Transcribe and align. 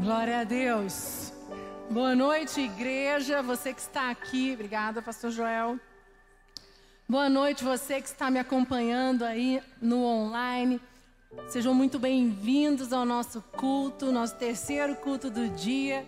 Glória 0.00 0.40
a 0.40 0.44
Deus. 0.44 1.30
Boa 1.90 2.14
noite, 2.16 2.58
igreja. 2.62 3.42
Você 3.42 3.74
que 3.74 3.82
está 3.82 4.08
aqui, 4.08 4.54
obrigada, 4.54 5.02
Pastor 5.02 5.30
Joel. 5.30 5.78
Boa 7.06 7.28
noite, 7.28 7.62
você 7.62 8.00
que 8.00 8.08
está 8.08 8.30
me 8.30 8.38
acompanhando 8.38 9.26
aí 9.26 9.62
no 9.78 10.02
online. 10.02 10.80
Sejam 11.50 11.74
muito 11.74 11.98
bem-vindos 11.98 12.94
ao 12.94 13.04
nosso 13.04 13.42
culto, 13.52 14.10
nosso 14.10 14.36
terceiro 14.36 14.96
culto 14.96 15.28
do 15.28 15.46
dia. 15.50 16.06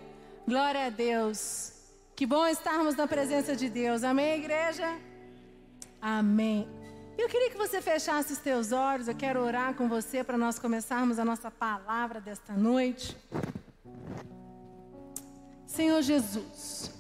Glória 0.49 0.87
a 0.87 0.91
Deus. 0.91 1.75
Que 2.17 2.25
bom 2.25 2.47
estarmos 2.47 2.97
na 2.97 3.07
presença 3.07 3.55
de 3.55 3.69
Deus. 3.69 4.03
Amém, 4.05 4.39
igreja? 4.39 4.89
Amém. 6.01 6.67
Eu 7.19 7.29
queria 7.29 7.51
que 7.51 7.59
você 7.59 7.83
fechasse 7.83 8.33
os 8.33 8.39
teus 8.39 8.73
olhos. 8.73 9.07
Eu 9.07 9.15
quero 9.15 9.43
orar 9.43 9.75
com 9.75 9.87
você 9.87 10.25
para 10.25 10.39
nós 10.39 10.59
começarmos 10.59 11.19
a 11.19 11.27
nossa 11.27 11.51
palavra 11.51 12.23
desta 12.23 12.55
noite. 12.55 13.15
Senhor 15.67 16.03
Jesus, 16.03 16.93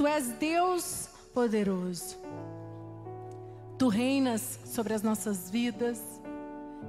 Tu 0.00 0.06
és 0.06 0.28
Deus 0.28 1.10
poderoso. 1.34 2.16
Tu 3.78 3.86
reinas 3.88 4.58
sobre 4.64 4.94
as 4.94 5.02
nossas 5.02 5.50
vidas. 5.50 6.00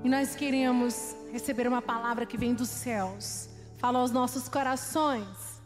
E 0.02 0.08
nós 0.08 0.34
queremos 0.34 1.14
receber 1.30 1.68
uma 1.68 1.82
palavra 1.82 2.26
que 2.26 2.38
vem 2.38 2.54
dos 2.54 2.70
céus. 2.70 3.50
Fala 3.80 4.00
aos 4.00 4.12
nossos 4.12 4.48
corações. 4.48 5.62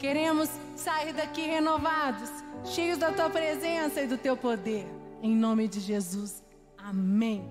Queremos 0.00 0.50
sair 0.74 1.12
daqui 1.12 1.42
renovados, 1.42 2.28
cheios 2.64 2.98
da 2.98 3.12
tua 3.12 3.30
presença 3.30 4.02
e 4.02 4.08
do 4.08 4.18
teu 4.18 4.36
poder. 4.36 4.84
Em 5.22 5.32
nome 5.32 5.68
de 5.68 5.78
Jesus. 5.78 6.42
Amém. 6.76 7.48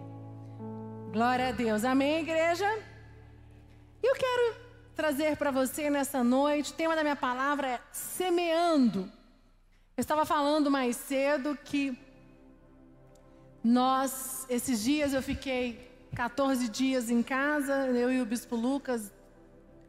Glória 1.14 1.48
a 1.48 1.52
Deus. 1.54 1.86
Amém, 1.86 2.20
igreja? 2.20 2.68
Trazer 5.04 5.36
para 5.36 5.52
você 5.52 5.90
nessa 5.90 6.24
noite, 6.24 6.72
o 6.72 6.76
tema 6.76 6.96
da 6.96 7.02
minha 7.04 7.14
palavra 7.14 7.68
é 7.68 7.80
semeando. 7.92 9.12
Eu 9.98 10.02
estava 10.02 10.26
falando 10.26 10.72
mais 10.72 10.96
cedo 10.96 11.60
que 11.66 12.00
nós, 13.62 14.46
esses 14.50 14.82
dias 14.82 15.14
eu 15.14 15.22
fiquei 15.22 15.92
14 16.16 16.70
dias 16.70 17.10
em 17.10 17.22
casa, 17.22 17.86
eu 17.88 18.14
e 18.14 18.22
o 18.22 18.26
Bispo 18.26 18.56
Lucas, 18.56 19.12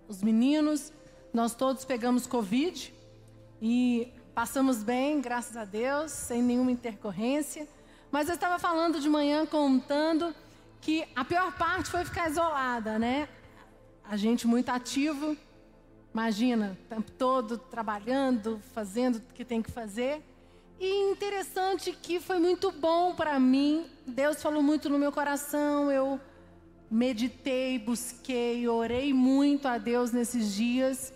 os 0.08 0.20
meninos, 0.20 0.92
nós 1.32 1.54
todos 1.54 1.84
pegamos 1.84 2.26
Covid 2.26 2.92
e 3.62 4.12
passamos 4.34 4.82
bem, 4.82 5.20
graças 5.20 5.56
a 5.56 5.64
Deus, 5.64 6.10
sem 6.10 6.42
nenhuma 6.42 6.72
intercorrência. 6.72 7.68
Mas 8.10 8.28
eu 8.28 8.34
estava 8.34 8.58
falando 8.58 8.98
de 8.98 9.08
manhã, 9.08 9.46
contando 9.46 10.34
que 10.80 11.06
a 11.14 11.24
pior 11.24 11.56
parte 11.56 11.88
foi 11.88 12.04
ficar 12.04 12.28
isolada, 12.28 12.98
né? 12.98 13.28
A 14.06 14.16
gente 14.16 14.46
muito 14.46 14.68
ativo, 14.68 15.36
imagina, 16.12 16.78
o 16.84 16.88
tempo 16.88 17.10
todo 17.12 17.56
trabalhando, 17.56 18.60
fazendo 18.74 19.16
o 19.16 19.22
que 19.34 19.44
tem 19.44 19.62
que 19.62 19.70
fazer. 19.70 20.22
E 20.78 21.10
interessante 21.10 21.92
que 21.92 22.20
foi 22.20 22.38
muito 22.38 22.70
bom 22.70 23.14
para 23.14 23.38
mim. 23.40 23.86
Deus 24.06 24.42
falou 24.42 24.62
muito 24.62 24.90
no 24.90 24.98
meu 24.98 25.10
coração. 25.10 25.90
Eu 25.90 26.20
meditei, 26.90 27.78
busquei, 27.78 28.68
orei 28.68 29.12
muito 29.14 29.66
a 29.66 29.78
Deus 29.78 30.12
nesses 30.12 30.54
dias. 30.54 31.12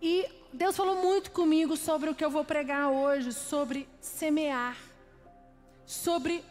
E 0.00 0.26
Deus 0.52 0.76
falou 0.76 1.02
muito 1.02 1.30
comigo 1.30 1.76
sobre 1.76 2.08
o 2.08 2.14
que 2.14 2.24
eu 2.24 2.30
vou 2.30 2.44
pregar 2.44 2.88
hoje, 2.88 3.32
sobre 3.32 3.88
semear. 4.00 4.76
Sobre 5.84 6.42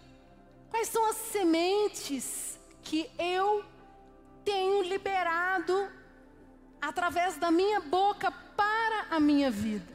quais 0.70 0.90
são 0.90 1.10
as 1.10 1.16
sementes 1.16 2.60
que 2.84 3.10
eu 3.18 3.64
tenho 4.44 4.84
liberado 4.84 5.88
através 6.82 7.38
da 7.38 7.52
minha 7.52 7.80
boca 7.80 8.32
para 8.32 9.08
a 9.10 9.20
minha 9.20 9.50
vida. 9.50 9.88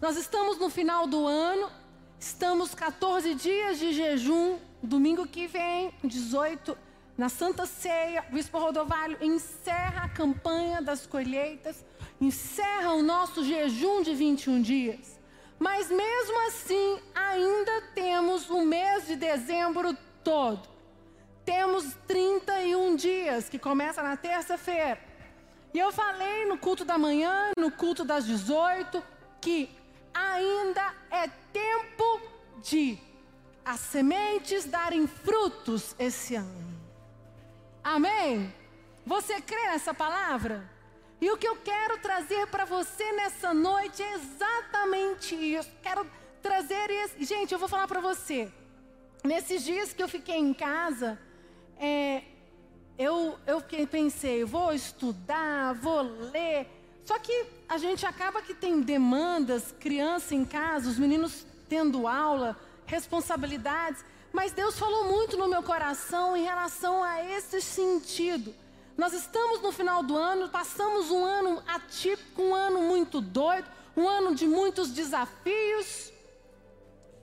Nós 0.00 0.16
estamos 0.16 0.58
no 0.58 0.68
final 0.68 1.06
do 1.06 1.26
ano, 1.26 1.70
estamos 2.18 2.74
14 2.74 3.34
dias 3.34 3.78
de 3.78 3.92
jejum, 3.92 4.58
domingo 4.82 5.26
que 5.26 5.46
vem, 5.46 5.92
18, 6.04 6.76
na 7.16 7.28
Santa 7.28 7.64
Ceia, 7.64 8.24
o 8.28 8.34
Bispo 8.34 8.58
Rodovalho 8.58 9.16
encerra 9.20 10.04
a 10.04 10.08
campanha 10.08 10.82
das 10.82 11.06
colheitas, 11.06 11.84
encerra 12.20 12.92
o 12.92 13.02
nosso 13.02 13.44
jejum 13.44 14.02
de 14.02 14.14
21 14.14 14.60
dias. 14.60 15.20
Mas 15.58 15.88
mesmo 15.88 16.46
assim, 16.48 16.98
ainda 17.14 17.82
temos 17.94 18.50
o 18.50 18.64
mês 18.64 19.06
de 19.06 19.14
dezembro 19.14 19.96
todo. 20.24 20.73
Temos 21.44 21.94
31 22.06 22.96
dias, 22.96 23.48
que 23.48 23.58
começa 23.58 24.02
na 24.02 24.16
terça-feira. 24.16 24.98
E 25.72 25.78
eu 25.78 25.92
falei 25.92 26.46
no 26.46 26.56
culto 26.56 26.84
da 26.84 26.96
manhã, 26.96 27.50
no 27.58 27.70
culto 27.70 28.04
das 28.04 28.24
18, 28.24 29.02
que 29.40 29.70
ainda 30.12 30.94
é 31.10 31.28
tempo 31.52 32.20
de 32.62 32.98
as 33.64 33.80
sementes 33.80 34.64
darem 34.64 35.06
frutos 35.06 35.94
esse 35.98 36.34
ano. 36.34 36.74
Amém? 37.82 38.54
Você 39.04 39.40
crê 39.40 39.62
nessa 39.68 39.92
palavra? 39.92 40.70
E 41.20 41.30
o 41.30 41.36
que 41.36 41.48
eu 41.48 41.56
quero 41.56 41.98
trazer 41.98 42.46
para 42.48 42.64
você 42.64 43.12
nessa 43.12 43.52
noite 43.52 44.02
é 44.02 44.14
exatamente 44.14 45.34
isso. 45.34 45.70
Quero 45.82 46.06
trazer 46.42 46.90
isso. 46.90 47.14
Gente, 47.20 47.52
eu 47.52 47.58
vou 47.58 47.68
falar 47.68 47.88
para 47.88 48.00
você. 48.00 48.50
Nesses 49.22 49.64
dias 49.64 49.92
que 49.92 50.02
eu 50.02 50.08
fiquei 50.08 50.36
em 50.36 50.52
casa, 50.52 51.18
é, 51.78 52.22
eu, 52.98 53.38
eu 53.46 53.60
pensei, 53.90 54.44
vou 54.44 54.72
estudar, 54.72 55.74
vou 55.74 56.02
ler. 56.02 56.68
Só 57.04 57.18
que 57.18 57.46
a 57.68 57.76
gente 57.76 58.06
acaba 58.06 58.40
que 58.40 58.54
tem 58.54 58.80
demandas, 58.80 59.74
criança 59.78 60.34
em 60.34 60.44
casa, 60.44 60.88
os 60.88 60.98
meninos 60.98 61.46
tendo 61.68 62.06
aula, 62.06 62.56
responsabilidades. 62.86 64.04
Mas 64.32 64.52
Deus 64.52 64.78
falou 64.78 65.04
muito 65.04 65.36
no 65.36 65.48
meu 65.48 65.62
coração 65.62 66.36
em 66.36 66.44
relação 66.44 67.02
a 67.02 67.22
esse 67.22 67.60
sentido. 67.60 68.54
Nós 68.96 69.12
estamos 69.12 69.60
no 69.60 69.72
final 69.72 70.02
do 70.02 70.16
ano, 70.16 70.48
passamos 70.48 71.10
um 71.10 71.24
ano 71.24 71.62
atípico, 71.66 72.42
um 72.42 72.54
ano 72.54 72.80
muito 72.80 73.20
doido, 73.20 73.68
um 73.96 74.08
ano 74.08 74.34
de 74.34 74.46
muitos 74.46 74.90
desafios. 74.90 76.12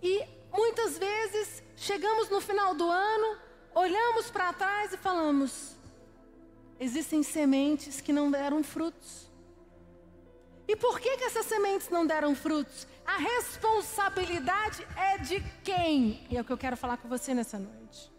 E 0.03 0.25
muitas 0.51 0.97
vezes 0.97 1.63
chegamos 1.77 2.29
no 2.29 2.41
final 2.41 2.75
do 2.75 2.89
ano, 2.89 3.37
olhamos 3.73 4.29
para 4.29 4.53
trás 4.53 4.93
e 4.93 4.97
falamos: 4.97 5.75
existem 6.79 7.23
sementes 7.23 8.01
que 8.01 8.13
não 8.13 8.29
deram 8.29 8.63
frutos. 8.63 9.29
E 10.67 10.75
por 10.75 10.99
que, 10.99 11.17
que 11.17 11.23
essas 11.25 11.45
sementes 11.45 11.89
não 11.89 12.05
deram 12.05 12.33
frutos? 12.33 12.87
A 13.05 13.17
responsabilidade 13.17 14.87
é 14.95 15.17
de 15.17 15.41
quem? 15.63 16.25
E 16.29 16.37
é 16.37 16.41
o 16.41 16.45
que 16.45 16.53
eu 16.53 16.57
quero 16.57 16.77
falar 16.77 16.97
com 16.97 17.09
você 17.09 17.33
nessa 17.33 17.59
noite. 17.59 18.11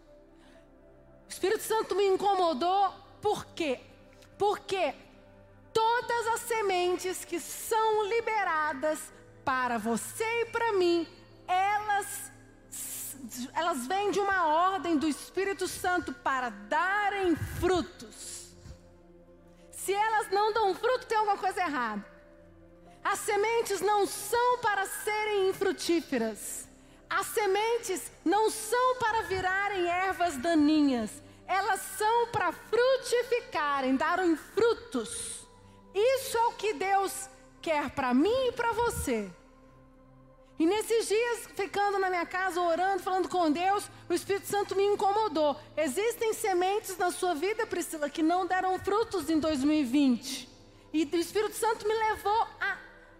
O 1.25 1.29
Espírito 1.29 1.63
Santo 1.63 1.95
me 1.95 2.05
incomodou, 2.05 2.93
por 3.21 3.45
quê? 3.47 3.79
Porque 4.37 4.93
todas 5.73 6.27
as 6.27 6.41
sementes 6.41 7.25
que 7.25 7.39
são 7.39 8.07
liberadas 8.07 8.99
para 9.43 9.77
você 9.77 10.41
e 10.41 10.45
para 10.45 10.73
mim, 10.73 11.07
elas 11.47 12.31
elas 13.53 13.87
vêm 13.87 14.11
de 14.11 14.19
uma 14.19 14.47
ordem 14.47 14.97
do 14.97 15.07
Espírito 15.07 15.67
Santo 15.67 16.13
para 16.13 16.49
darem 16.49 17.35
frutos. 17.35 18.53
Se 19.71 19.93
elas 19.93 20.29
não 20.29 20.53
dão 20.53 20.75
fruto, 20.75 21.05
tem 21.05 21.17
alguma 21.17 21.37
coisa 21.37 21.61
errada. 21.61 22.05
As 23.03 23.19
sementes 23.19 23.81
não 23.81 24.05
são 24.05 24.59
para 24.59 24.85
serem 24.85 25.49
infrutíferas. 25.49 26.67
As 27.09 27.27
sementes 27.27 28.11
não 28.23 28.49
são 28.49 28.95
para 28.97 29.23
virarem 29.23 29.87
ervas 29.87 30.37
daninhas. 30.37 31.11
Elas 31.45 31.81
são 31.97 32.27
para 32.27 32.51
frutificarem, 32.51 33.95
darem 33.95 34.35
frutos. 34.35 35.45
Isso 35.93 36.37
é 36.37 36.45
o 36.47 36.53
que 36.53 36.73
Deus 36.73 37.29
quer 37.61 37.89
para 37.91 38.13
mim 38.13 38.47
e 38.47 38.51
para 38.53 38.71
você. 38.71 39.29
E 40.63 40.65
nesses 40.65 41.09
dias, 41.09 41.49
ficando 41.57 41.99
na 41.99 42.09
minha 42.09 42.25
casa, 42.25 42.61
orando, 42.61 43.03
falando 43.03 43.27
com 43.27 43.51
Deus, 43.51 43.83
o 44.07 44.13
Espírito 44.13 44.47
Santo 44.47 44.77
me 44.77 44.85
incomodou. 44.85 45.59
Existem 45.75 46.33
sementes 46.33 46.97
na 46.97 47.11
sua 47.11 47.35
vida, 47.35 47.67
Priscila, 47.67 48.09
que 48.09 48.23
não 48.23 48.47
deram 48.47 48.79
frutos 48.79 49.29
em 49.29 49.41
2020. 49.41 50.47
E 50.93 51.03
o 51.03 51.17
Espírito 51.17 51.53
Santo 51.57 51.85
me 51.85 51.93
levou 51.93 52.47
a, 52.61 52.77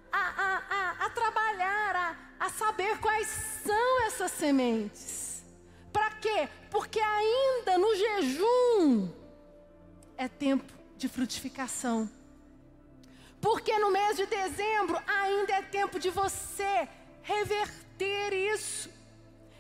a, 0.10 0.22
a, 0.22 1.06
a, 1.06 1.10
trabalhar, 1.10 2.36
a 2.40 2.50
saber 2.50 2.98
quais 3.00 3.28
são 3.66 4.04
essas 4.04 4.32
sementes. 4.32 5.44
Para 5.92 6.12
quê? 6.12 6.48
Porque 6.72 7.02
ainda 7.02 7.78
no 7.78 7.94
jejum 7.94 9.10
é 10.16 10.30
tempo 10.30 10.72
de 10.96 11.10
frutificação. 11.10 12.10
Porque 13.42 13.78
no 13.80 13.92
mês 13.92 14.16
de 14.16 14.28
dezembro 14.28 14.98
ainda 15.06 15.52
é 15.52 15.62
tempo 15.62 16.00
de 16.00 16.10
você 16.10 16.88
reverter 17.24 18.34
isso. 18.34 18.90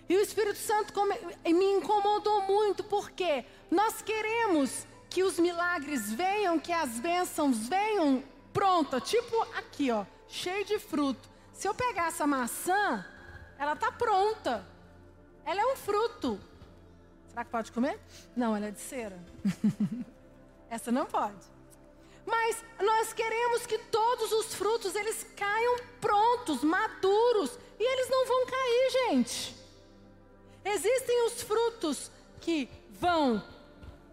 E 0.07 0.15
o 0.15 0.21
Espírito 0.21 0.59
Santo 0.59 0.93
me 1.43 1.65
incomodou 1.77 2.41
muito, 2.43 2.83
porque 2.83 3.45
nós 3.71 4.01
queremos 4.01 4.85
que 5.09 5.23
os 5.23 5.39
milagres 5.39 6.11
venham, 6.11 6.59
que 6.59 6.71
as 6.71 6.99
bênçãos 6.99 7.67
venham 7.67 8.23
pronta, 8.51 9.01
tipo 9.01 9.41
aqui, 9.57 9.89
ó, 9.91 10.05
cheio 10.27 10.65
de 10.65 10.77
fruto. 10.77 11.29
Se 11.51 11.67
eu 11.67 11.73
pegar 11.73 12.07
essa 12.07 12.27
maçã, 12.27 13.05
ela 13.57 13.75
tá 13.75 13.91
pronta. 13.91 14.65
Ela 15.45 15.61
é 15.61 15.65
um 15.65 15.75
fruto. 15.75 16.39
Será 17.29 17.43
que 17.43 17.51
pode 17.51 17.71
comer? 17.71 17.99
Não, 18.35 18.55
ela 18.55 18.67
é 18.67 18.71
de 18.71 18.79
cera. 18.79 19.19
essa 20.69 20.91
não 20.91 21.05
pode. 21.05 21.52
Mas 22.25 22.63
nós 22.81 23.13
queremos 23.13 23.65
que 23.65 23.77
todos 23.77 24.31
os 24.31 24.53
frutos 24.53 24.95
eles 24.95 25.25
caiam 25.35 25.77
prontos, 25.99 26.63
maduros, 26.63 27.57
e 27.79 27.83
eles 27.83 28.09
não 28.09 28.25
vão 28.25 28.45
cair, 28.45 28.91
gente. 28.91 29.55
Existem 30.63 31.25
os 31.25 31.41
frutos 31.41 32.11
que 32.39 32.69
vão 32.91 33.43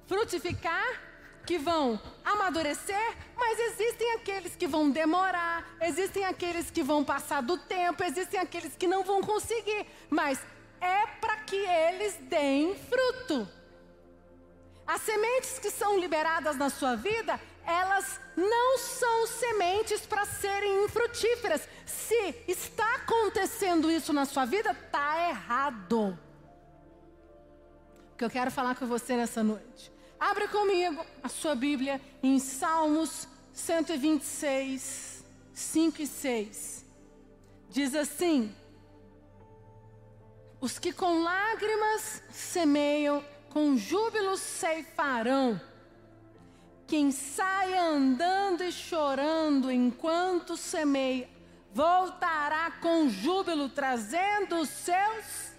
frutificar, 0.07 1.01
que 1.47 1.57
vão 1.59 2.01
amadurecer, 2.25 3.17
mas 3.37 3.59
existem 3.59 4.12
aqueles 4.15 4.57
que 4.57 4.67
vão 4.67 4.91
demorar, 4.91 5.77
existem 5.81 6.25
aqueles 6.25 6.71
que 6.71 6.83
vão 6.83 7.05
passar 7.05 7.41
do 7.43 7.57
tempo, 7.57 8.03
existem 8.03 8.41
aqueles 8.41 8.75
que 8.77 8.87
não 8.87 9.05
vão 9.05 9.23
conseguir, 9.23 9.87
mas 10.09 10.41
é 10.81 11.07
para 11.21 11.37
que 11.39 11.57
eles 11.57 12.15
deem 12.23 12.75
fruto. 12.77 13.49
As 14.87 15.03
sementes 15.03 15.59
que 15.61 15.71
são 15.71 15.99
liberadas 15.99 16.57
na 16.57 16.69
sua 16.69 16.97
vida, 16.97 17.41
elas 17.70 18.20
não 18.37 18.78
são 18.78 19.26
sementes 19.26 20.00
para 20.06 20.25
serem 20.25 20.84
infrutíferas. 20.84 21.69
Se 21.87 22.34
está 22.49 22.96
acontecendo 22.96 23.90
isso 23.90 24.12
na 24.12 24.25
sua 24.25 24.44
vida, 24.44 24.72
está 24.72 25.28
errado. 25.28 26.19
O 28.12 28.17
que 28.17 28.25
eu 28.25 28.31
quero 28.31 28.50
falar 28.50 28.75
com 28.75 28.87
você 28.87 29.17
nessa 29.17 29.43
noite. 29.43 29.93
Abra 30.19 30.49
comigo 30.49 31.05
a 31.22 31.28
sua 31.28 31.55
Bíblia 31.55 32.00
em 32.22 32.38
Salmos 32.38 33.26
126, 33.52 35.25
5 35.55 36.02
e 36.02 36.06
6. 36.06 36.84
Diz 37.70 37.94
assim: 37.94 38.55
Os 40.61 40.78
que 40.78 40.93
com 40.93 41.23
lágrimas 41.23 42.23
semeiam, 42.31 43.25
com 43.49 43.76
júbilo 43.76 44.37
ceifarão. 44.37 45.61
Quem 46.90 47.12
sai 47.12 47.78
andando 47.78 48.64
e 48.64 48.72
chorando 48.72 49.70
enquanto 49.70 50.56
semeia, 50.56 51.28
voltará 51.72 52.69
com 52.82 53.08
júbilo, 53.08 53.69
trazendo 53.69 54.56
os 54.56 54.69
seus 54.69 55.54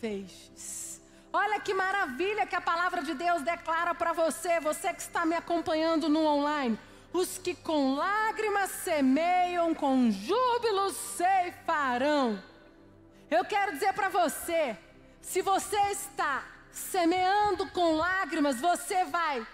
feixes. 0.00 1.00
Olha 1.32 1.58
que 1.58 1.74
maravilha 1.74 2.46
que 2.46 2.54
a 2.54 2.60
palavra 2.60 3.02
de 3.02 3.14
Deus 3.14 3.42
declara 3.42 3.96
para 3.96 4.12
você, 4.12 4.60
você 4.60 4.94
que 4.94 5.02
está 5.02 5.26
me 5.26 5.34
acompanhando 5.34 6.08
no 6.08 6.24
online. 6.24 6.78
Os 7.12 7.36
que 7.36 7.52
com 7.52 7.96
lágrimas 7.96 8.70
semeiam, 8.70 9.74
com 9.74 10.08
júbilo 10.08 10.90
ceifarão. 10.90 12.40
Eu 13.28 13.44
quero 13.44 13.72
dizer 13.72 13.92
para 13.92 14.08
você, 14.08 14.78
se 15.20 15.42
você 15.42 15.80
está 15.90 16.44
semeando 16.70 17.68
com 17.70 17.96
lágrimas, 17.96 18.60
você 18.60 19.04
vai. 19.06 19.44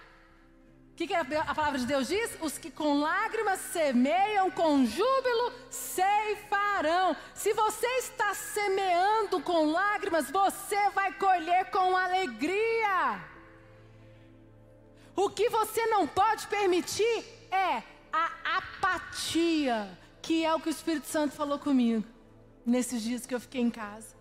O 0.96 0.98
que, 0.98 1.08
que 1.08 1.12
a 1.14 1.54
palavra 1.54 1.78
de 1.78 1.84
Deus 1.84 2.08
diz? 2.08 2.38
Os 2.40 2.56
que 2.56 2.70
com 2.70 3.00
lágrimas 3.00 3.60
semeiam, 3.70 4.50
com 4.50 4.86
júbilo 4.86 5.52
ceifarão. 5.68 7.14
Se 7.34 7.52
você 7.52 7.86
está 7.98 8.32
semeando 8.32 9.42
com 9.42 9.72
lágrimas, 9.72 10.30
você 10.30 10.88
vai 10.94 11.12
colher 11.12 11.70
com 11.70 11.94
alegria. 11.94 13.22
O 15.14 15.28
que 15.28 15.50
você 15.50 15.84
não 15.88 16.08
pode 16.08 16.46
permitir 16.46 17.24
é 17.50 17.82
a 18.10 18.56
apatia, 18.56 19.98
que 20.22 20.46
é 20.46 20.54
o 20.54 20.58
que 20.58 20.70
o 20.70 20.70
Espírito 20.70 21.08
Santo 21.08 21.34
falou 21.34 21.58
comigo 21.58 22.02
nesses 22.64 23.02
dias 23.02 23.26
que 23.26 23.34
eu 23.34 23.40
fiquei 23.40 23.60
em 23.60 23.70
casa. 23.70 24.15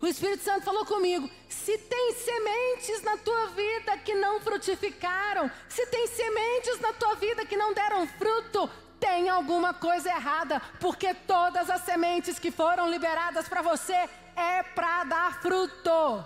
O 0.00 0.06
Espírito 0.06 0.44
Santo 0.44 0.64
falou 0.64 0.84
comigo: 0.84 1.28
se 1.48 1.78
tem 1.78 2.12
sementes 2.14 3.02
na 3.02 3.16
tua 3.16 3.46
vida 3.48 3.96
que 3.98 4.14
não 4.14 4.40
frutificaram, 4.40 5.50
se 5.68 5.86
tem 5.86 6.06
sementes 6.06 6.80
na 6.80 6.92
tua 6.92 7.14
vida 7.14 7.46
que 7.46 7.56
não 7.56 7.72
deram 7.72 8.06
fruto, 8.06 8.70
tem 9.00 9.28
alguma 9.28 9.72
coisa 9.74 10.08
errada, 10.08 10.60
porque 10.80 11.14
todas 11.14 11.68
as 11.70 11.82
sementes 11.82 12.38
que 12.38 12.50
foram 12.50 12.90
liberadas 12.90 13.48
para 13.48 13.62
você 13.62 14.08
é 14.34 14.62
para 14.62 15.04
dar 15.04 15.40
fruto. 15.40 16.24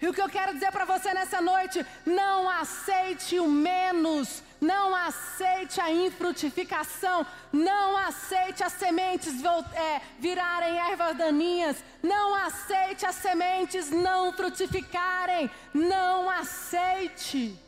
E 0.00 0.08
o 0.08 0.12
que 0.12 0.20
eu 0.20 0.28
quero 0.28 0.52
dizer 0.52 0.70
para 0.72 0.84
você 0.84 1.12
nessa 1.14 1.40
noite, 1.40 1.84
não 2.04 2.48
aceite 2.48 3.38
o 3.38 3.48
menos, 3.48 4.42
não 4.60 4.94
aceite 4.94 5.80
a 5.80 5.90
infrutificação, 5.90 7.26
não 7.52 7.96
aceite 7.96 8.62
as 8.62 8.72
sementes 8.72 9.34
é, 9.74 10.00
virarem 10.18 10.78
ervas 10.78 11.16
daninhas, 11.16 11.76
não 12.02 12.34
aceite 12.34 13.04
as 13.04 13.16
sementes 13.16 13.90
não 13.90 14.32
frutificarem, 14.32 15.50
não 15.74 16.28
aceite. 16.30 17.58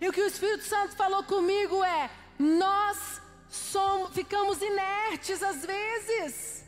E 0.00 0.08
o 0.08 0.12
que 0.12 0.20
o 0.20 0.26
Espírito 0.26 0.64
Santo 0.64 0.96
falou 0.96 1.22
comigo 1.24 1.82
é: 1.82 2.10
nós 2.38 3.20
somos, 3.48 4.12
ficamos 4.12 4.60
inertes 4.60 5.42
às 5.42 5.64
vezes. 5.64 6.64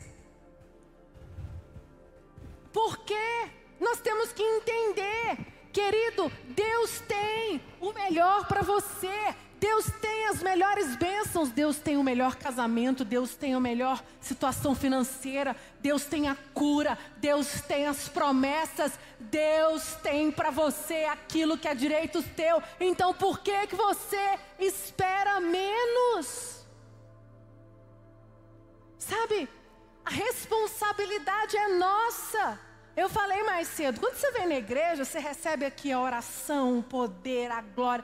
Por 2.71 2.97
quê? 2.99 3.49
Nós 3.79 3.99
temos 3.99 4.31
que 4.31 4.43
entender, 4.43 5.37
querido, 5.77 6.31
Deus 6.47 6.99
tem 7.01 7.61
o 7.79 7.93
melhor 7.93 8.47
para 8.47 8.63
você. 8.63 9.35
Deus 9.59 9.85
tem 10.01 10.27
as 10.27 10.41
melhores 10.41 10.95
bênçãos, 10.95 11.49
Deus 11.49 11.77
tem 11.79 11.97
o 11.97 12.03
melhor 12.03 12.35
casamento, 12.35 13.03
Deus 13.03 13.35
tem 13.35 13.55
a 13.55 13.59
melhor 13.59 14.03
situação 14.21 14.75
financeira, 14.75 15.55
Deus 15.79 16.05
tem 16.05 16.27
a 16.27 16.35
cura, 16.53 16.95
Deus 17.17 17.61
tem 17.61 17.87
as 17.87 18.07
promessas, 18.07 18.99
Deus 19.19 19.95
tem 20.03 20.31
para 20.31 20.51
você 20.51 21.05
aquilo 21.05 21.57
que 21.57 21.67
é 21.67 21.73
direito 21.73 22.21
teu. 22.35 22.61
Então 22.79 23.15
por 23.15 23.39
que 23.39 23.65
que 23.65 23.75
você 23.75 24.39
espera 24.59 25.39
menos? 25.39 26.63
Sabe? 28.99 29.49
A 30.05 30.11
responsabilidade 30.11 31.57
é 31.57 31.67
nossa. 31.69 32.66
Eu 32.97 33.07
falei 33.07 33.43
mais 33.43 33.67
cedo, 33.67 33.99
quando 33.99 34.15
você 34.15 34.31
vem 34.31 34.47
na 34.47 34.55
igreja, 34.55 35.05
você 35.05 35.19
recebe 35.19 35.63
aqui 35.63 35.91
a 35.91 36.01
oração, 36.01 36.79
o 36.79 36.83
poder, 36.83 37.51
a 37.51 37.61
glória. 37.61 38.03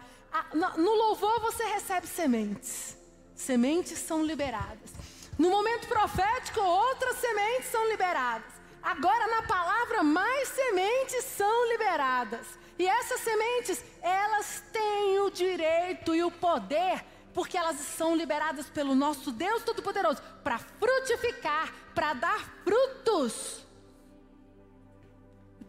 no 0.53 0.91
louvor 0.93 1.39
você 1.41 1.63
recebe 1.63 2.05
sementes. 2.05 2.95
Sementes 3.33 3.97
são 3.97 4.23
liberadas. 4.23 4.91
No 5.35 5.49
momento 5.49 5.87
profético, 5.87 6.59
outras 6.61 7.17
sementes 7.17 7.71
são 7.71 7.89
liberadas. 7.89 8.53
Agora, 8.83 9.27
na 9.29 9.41
palavra, 9.47 10.03
mais 10.03 10.49
sementes 10.49 11.25
são 11.25 11.69
liberadas. 11.69 12.45
E 12.77 12.85
essas 12.85 13.19
sementes, 13.21 13.83
elas 13.99 14.63
têm 14.71 15.19
o 15.21 15.31
direito 15.31 16.13
e 16.13 16.23
o 16.23 16.29
poder, 16.29 17.03
porque 17.33 17.57
elas 17.57 17.77
são 17.77 18.15
liberadas 18.15 18.69
pelo 18.69 18.93
nosso 18.93 19.31
Deus 19.31 19.63
Todo-Poderoso, 19.63 20.21
para 20.43 20.59
frutificar, 20.59 21.73
para 21.95 22.13
dar 22.13 22.47
frutos. 22.63 23.62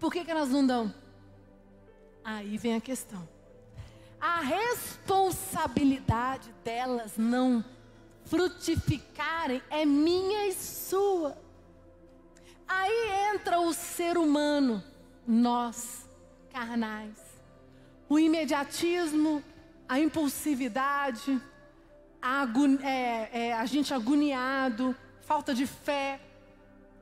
Por 0.05 0.13
que, 0.13 0.23
que 0.23 0.31
elas 0.31 0.51
não 0.51 0.67
dão? 0.67 0.95
Aí 2.23 2.59
vem 2.59 2.75
a 2.75 2.81
questão. 2.81 3.27
A 4.21 4.41
responsabilidade 4.41 6.53
delas 6.63 7.17
não 7.17 7.65
frutificarem 8.27 9.63
é 9.71 9.87
minha 9.87 10.47
e 10.47 10.53
sua. 10.53 11.39
Aí 12.69 13.33
entra 13.33 13.59
o 13.59 13.73
ser 13.73 14.19
humano, 14.19 14.85
nós, 15.27 16.07
carnais. 16.53 17.17
O 18.07 18.19
imediatismo, 18.19 19.43
a 19.89 19.99
impulsividade, 19.99 21.41
a, 22.21 22.47
é, 22.83 23.47
é, 23.47 23.55
a 23.55 23.65
gente 23.65 23.95
agoniado, 23.95 24.95
falta 25.23 25.55
de 25.55 25.67
fé, 25.67 26.21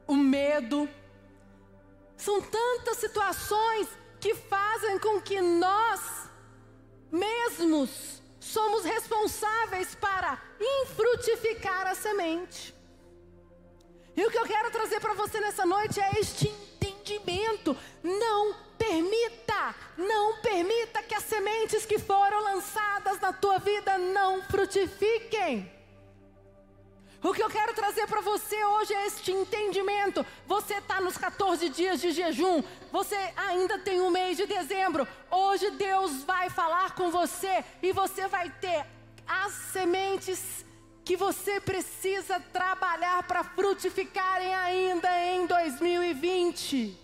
o 0.07 0.15
medo. 0.15 0.89
São 2.25 2.41
tantas 2.41 2.99
situações 2.99 3.89
que 4.21 4.33
fazem 4.35 4.97
com 5.01 5.21
que 5.21 5.41
nós 5.41 6.01
mesmos 7.11 8.23
somos 8.39 8.85
responsáveis 8.85 9.97
para 9.97 10.41
infrutificar 10.61 11.89
a 11.89 11.97
semente. 11.97 12.73
E 14.17 14.25
o 14.25 14.31
que 14.31 14.39
eu 14.39 14.45
quero 14.45 14.71
trazer 14.71 15.01
para 15.01 15.15
você 15.15 15.41
nessa 15.41 15.67
noite 15.67 15.99
é 16.01 16.21
este 16.21 16.49
entendimento. 16.49 17.77
Não 18.05 18.55
permita, 18.79 19.75
não 19.99 20.41
permita 20.41 21.03
que 21.03 21.17
as 21.17 21.25
sementes 21.25 21.85
que 21.85 21.99
foram 21.99 22.41
lançadas 22.45 23.19
na 23.19 23.33
tua 23.33 23.59
vida 23.59 23.99
não 23.99 24.43
frutifiquem. 24.45 25.82
O 27.23 27.33
que 27.33 27.43
eu 27.43 27.49
quero 27.49 27.73
trazer 27.73 28.07
para 28.09 28.21
você 28.21 28.65
hoje 28.65 28.93
é 28.93 29.07
este 29.07 29.31
entendimento. 29.31 30.27
Você 30.45 30.75
está 30.75 31.01
nos 31.01 31.17
14 31.17 31.69
dias 31.69 32.01
de 32.01 32.11
jejum, 32.11 32.63
você 32.91 33.17
ainda 33.37 33.79
tem 33.79 34.01
um 34.01 34.11
mês 34.11 34.37
de 34.37 34.45
dezembro. 34.45 35.07
Hoje 35.31 35.71
Deus 35.71 36.25
vai 36.25 36.51
falar 36.51 36.97
com 36.97 37.13
você 37.13 37.65
e 37.81 37.93
você 37.93 38.27
vai 38.27 38.51
ter 38.51 38.85
as 39.27 39.53
sementes 39.53 40.65
que 41.05 41.17
você 41.17 41.61
precisa 41.61 42.41
trabalhar 42.41 43.23
para 43.23 43.45
frutificarem 43.45 44.53
ainda 44.55 45.09
em 45.25 45.47
2020. 45.47 46.99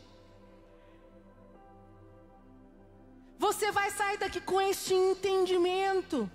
Você 3.39 3.71
vai 3.71 3.91
sair 3.93 4.19
daqui 4.19 4.41
com 4.41 4.61
este 4.61 4.95
entendimento. 4.95 6.29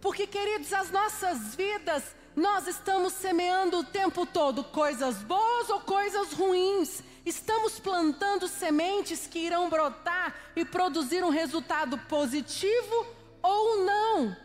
Porque, 0.00 0.26
queridos, 0.26 0.72
as 0.72 0.90
nossas 0.90 1.54
vidas, 1.54 2.14
nós 2.38 2.68
estamos 2.68 3.14
semeando 3.14 3.80
o 3.80 3.84
tempo 3.84 4.24
todo 4.24 4.62
coisas 4.62 5.16
boas 5.24 5.68
ou 5.68 5.80
coisas 5.80 6.32
ruins. 6.32 7.02
Estamos 7.26 7.80
plantando 7.80 8.46
sementes 8.46 9.26
que 9.26 9.40
irão 9.40 9.68
brotar 9.68 10.34
e 10.54 10.64
produzir 10.64 11.24
um 11.24 11.30
resultado 11.30 11.98
positivo 12.08 13.06
ou 13.42 13.84
não. 13.84 14.36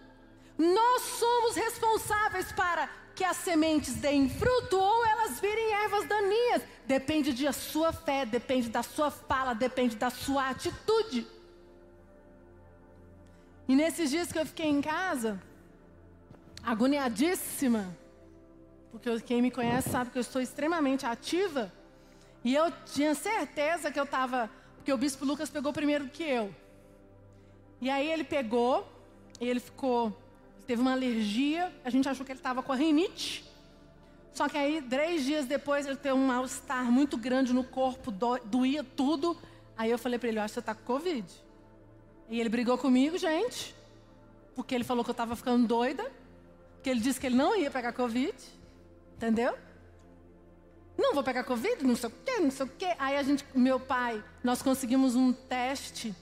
Nós 0.58 1.04
somos 1.04 1.56
responsáveis 1.56 2.52
para 2.52 2.90
que 3.14 3.24
as 3.24 3.38
sementes 3.38 3.94
deem 3.94 4.28
fruto 4.28 4.76
ou 4.76 5.06
elas 5.06 5.40
virem 5.40 5.74
ervas 5.74 6.08
daninhas. 6.08 6.64
Depende 6.88 7.32
da 7.32 7.54
sua 7.54 7.94
fé, 7.94 8.26
depende 8.26 8.70
da 8.70 8.82
sua 8.82 9.12
fala, 9.12 9.54
depende 9.54 9.96
da 9.96 10.10
sua 10.10 10.50
atitude. 10.50 11.28
E 13.68 13.76
nesses 13.76 14.10
dias 14.10 14.32
que 14.32 14.40
eu 14.40 14.48
fiquei 14.48 14.68
em 14.68 14.82
casa, 14.82 15.40
agoniadíssima, 16.64 17.96
porque 18.92 19.20
quem 19.22 19.42
me 19.42 19.52
conhece 19.52 19.90
sabe 19.90 20.12
que 20.12 20.18
eu 20.18 20.22
estou 20.22 20.42
extremamente 20.42 21.06
ativa, 21.06 21.72
e 22.44 22.54
eu 22.54 22.72
tinha 22.86 23.14
certeza 23.16 23.92
que 23.92 24.00
eu 24.00 24.04
estava, 24.04 24.50
porque 24.76 24.92
o 24.92 24.98
bispo 24.98 25.26
Lucas 25.26 25.50
pegou 25.50 25.74
primeiro 25.74 26.08
que 26.10 26.24
eu. 26.24 26.54
E 27.82 27.90
aí 27.90 28.08
ele 28.10 28.24
pegou, 28.24 28.88
e 29.40 29.48
ele 29.48 29.60
ficou, 29.60 30.18
teve 30.66 30.82
uma 30.82 30.94
alergia, 30.94 31.74
a 31.84 31.90
gente 31.90 32.08
achou 32.08 32.26
que 32.26 32.32
ele 32.32 32.40
estava 32.40 32.64
com 32.64 32.72
a 32.72 32.76
rinite. 32.76 33.44
Só 34.34 34.50
que 34.50 34.58
aí, 34.58 34.82
três 34.82 35.24
dias 35.24 35.46
depois, 35.46 35.86
ele 35.86 35.96
teve 35.96 36.16
um 36.16 36.26
mal-estar 36.26 36.92
muito 36.92 37.18
grande 37.18 37.54
no 37.54 37.64
corpo, 37.64 38.10
do, 38.10 38.38
doía 38.46 38.84
tudo. 38.84 39.38
Aí 39.78 39.92
eu 39.92 40.00
falei 40.00 40.18
para 40.18 40.30
ele, 40.30 40.40
eu 40.40 40.44
acho 40.44 40.54
que 40.54 40.56
você 40.56 40.60
está 40.60 40.74
com 40.74 40.84
Covid. 40.84 41.28
E 42.30 42.40
ele 42.40 42.50
brigou 42.50 42.78
comigo, 42.78 43.18
gente, 43.18 43.76
porque 44.56 44.74
ele 44.74 44.84
falou 44.84 45.04
que 45.04 45.10
eu 45.10 45.14
estava 45.14 45.36
ficando 45.36 45.68
doida, 45.68 46.12
que 46.84 46.90
ele 46.90 47.00
disse 47.00 47.20
que 47.20 47.26
ele 47.28 47.36
não 47.36 47.56
ia 47.56 47.72
pegar 47.72 47.94
Covid, 47.94 48.36
entendeu? 49.16 49.58
Não 50.98 51.14
vou 51.14 51.24
pegar 51.24 51.44
Covid, 51.44 51.84
não 51.84 51.96
sei 51.96 52.10
o 52.10 52.14
quê, 52.24 52.40
não 52.40 52.52
sei 52.52 52.66
o 52.66 52.70
quê. 52.70 52.94
Aí 53.00 53.18
a 53.18 53.24
gente, 53.24 53.46
meu 53.56 53.80
pai, 53.80 54.24
nós 54.44 54.62
conseguimos 54.62 55.16
um 55.16 55.32
teste 55.32 56.14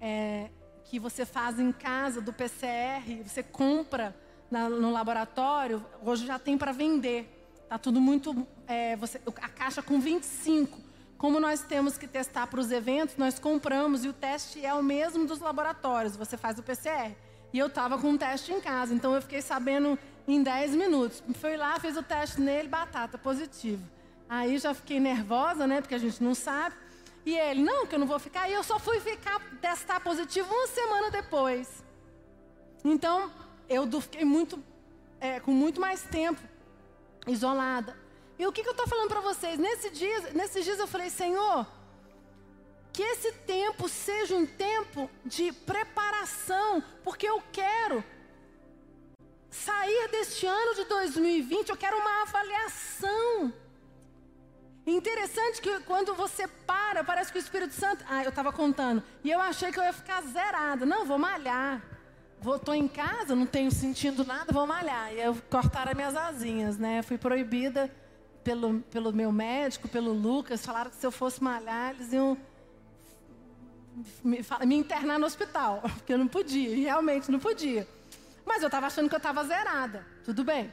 é, 0.00 0.50
que 0.84 0.98
você 0.98 1.24
faz 1.24 1.58
em 1.58 1.72
casa 1.72 2.20
do 2.20 2.32
PCR, 2.32 3.22
você 3.26 3.42
compra 3.42 4.14
na, 4.50 4.68
no 4.68 4.92
laboratório, 4.92 5.84
hoje 6.02 6.26
já 6.26 6.38
tem 6.38 6.58
para 6.58 6.72
vender. 6.72 7.38
Tá 7.68 7.78
tudo 7.78 8.00
muito, 8.00 8.46
é, 8.66 8.94
você, 8.96 9.18
a 9.40 9.48
caixa 9.48 9.82
com 9.82 9.98
25. 9.98 10.78
Como 11.16 11.40
nós 11.40 11.62
temos 11.62 11.96
que 11.96 12.06
testar 12.06 12.46
para 12.48 12.60
os 12.60 12.70
eventos, 12.70 13.16
nós 13.16 13.38
compramos 13.38 14.04
e 14.04 14.08
o 14.08 14.12
teste 14.12 14.64
é 14.64 14.74
o 14.74 14.82
mesmo 14.82 15.24
dos 15.24 15.38
laboratórios. 15.38 16.16
Você 16.16 16.36
faz 16.36 16.58
o 16.58 16.62
PCR. 16.62 17.16
E 17.52 17.58
eu 17.58 17.66
estava 17.66 17.98
com 17.98 18.10
um 18.10 18.16
teste 18.16 18.52
em 18.52 18.60
casa, 18.60 18.94
então 18.94 19.14
eu 19.14 19.20
fiquei 19.20 19.42
sabendo 19.42 19.98
em 20.26 20.42
10 20.42 20.74
minutos. 20.74 21.22
Fui 21.34 21.56
lá, 21.56 21.78
fiz 21.78 21.96
o 21.96 22.02
teste 22.02 22.40
nele, 22.40 22.68
batata, 22.68 23.18
positivo. 23.18 23.82
Aí 24.28 24.56
já 24.58 24.72
fiquei 24.72 24.98
nervosa, 24.98 25.66
né? 25.66 25.80
Porque 25.80 25.94
a 25.94 25.98
gente 25.98 26.22
não 26.22 26.34
sabe. 26.34 26.74
E 27.24 27.36
ele, 27.36 27.62
não, 27.62 27.86
que 27.86 27.94
eu 27.94 27.98
não 27.98 28.06
vou 28.06 28.18
ficar. 28.18 28.48
E 28.48 28.52
eu 28.54 28.62
só 28.62 28.78
fui 28.78 28.98
ficar, 29.00 29.40
testar 29.60 30.00
positivo 30.00 30.52
uma 30.52 30.66
semana 30.66 31.10
depois. 31.10 31.84
Então, 32.84 33.30
eu 33.68 33.86
fiquei 34.00 34.24
muito, 34.24 34.58
é, 35.20 35.38
com 35.38 35.52
muito 35.52 35.80
mais 35.80 36.02
tempo 36.02 36.40
isolada. 37.26 37.96
E 38.38 38.46
o 38.46 38.52
que, 38.52 38.62
que 38.62 38.68
eu 38.68 38.72
estou 38.72 38.88
falando 38.88 39.08
para 39.08 39.20
vocês? 39.20 39.58
Nesse 39.58 39.90
dia, 39.90 40.32
nesses 40.32 40.64
dias 40.64 40.78
eu 40.78 40.86
falei, 40.86 41.10
Senhor, 41.10 41.66
que 42.92 43.02
esse 43.02 43.32
tempo 43.32 43.88
seja 43.88 44.34
um 44.34 44.46
tempo 44.46 45.10
de 45.24 45.52
preparação, 45.52 46.82
porque 47.02 47.26
eu 47.26 47.42
quero 47.50 48.04
sair 49.50 50.08
deste 50.10 50.46
ano 50.46 50.74
de 50.74 50.84
2020, 50.84 51.70
eu 51.70 51.76
quero 51.76 51.96
uma 51.96 52.22
avaliação. 52.22 53.52
Interessante 54.86 55.60
que 55.62 55.80
quando 55.80 56.14
você 56.14 56.46
para, 56.46 57.04
parece 57.04 57.30
que 57.30 57.38
o 57.38 57.40
Espírito 57.40 57.72
Santo. 57.72 58.04
Ah, 58.08 58.24
eu 58.24 58.30
estava 58.30 58.52
contando. 58.52 59.02
E 59.22 59.30
eu 59.30 59.40
achei 59.40 59.70
que 59.70 59.78
eu 59.78 59.84
ia 59.84 59.92
ficar 59.92 60.20
zerada. 60.22 60.84
Não, 60.84 61.06
vou 61.06 61.18
malhar. 61.18 61.80
Tô 62.64 62.74
em 62.74 62.88
casa, 62.88 63.36
não 63.36 63.46
tenho 63.46 63.70
sentindo 63.70 64.24
nada, 64.24 64.52
vou 64.52 64.66
malhar. 64.66 65.12
E 65.12 65.20
eu 65.20 65.36
cortaram 65.48 65.92
as 65.92 65.96
minhas 65.96 66.16
asinhas, 66.16 66.76
né? 66.76 67.00
Fui 67.02 67.16
proibida 67.16 67.88
pelo, 68.42 68.80
pelo 68.80 69.12
meu 69.12 69.30
médico, 69.30 69.88
pelo 69.88 70.12
Lucas, 70.12 70.66
falaram 70.66 70.90
que 70.90 70.96
se 70.96 71.06
eu 71.06 71.12
fosse 71.12 71.40
malhar, 71.40 71.94
eles 71.94 72.12
iam 72.12 72.36
me, 74.22 74.40
me 74.66 74.74
internar 74.74 75.18
no 75.18 75.26
hospital, 75.26 75.82
porque 75.96 76.12
eu 76.12 76.18
não 76.18 76.28
podia, 76.28 76.74
realmente 76.76 77.30
não 77.30 77.38
podia. 77.38 77.86
Mas 78.44 78.62
eu 78.62 78.66
estava 78.66 78.86
achando 78.86 79.08
que 79.08 79.14
eu 79.14 79.18
estava 79.18 79.44
zerada, 79.44 80.06
tudo 80.24 80.42
bem. 80.44 80.72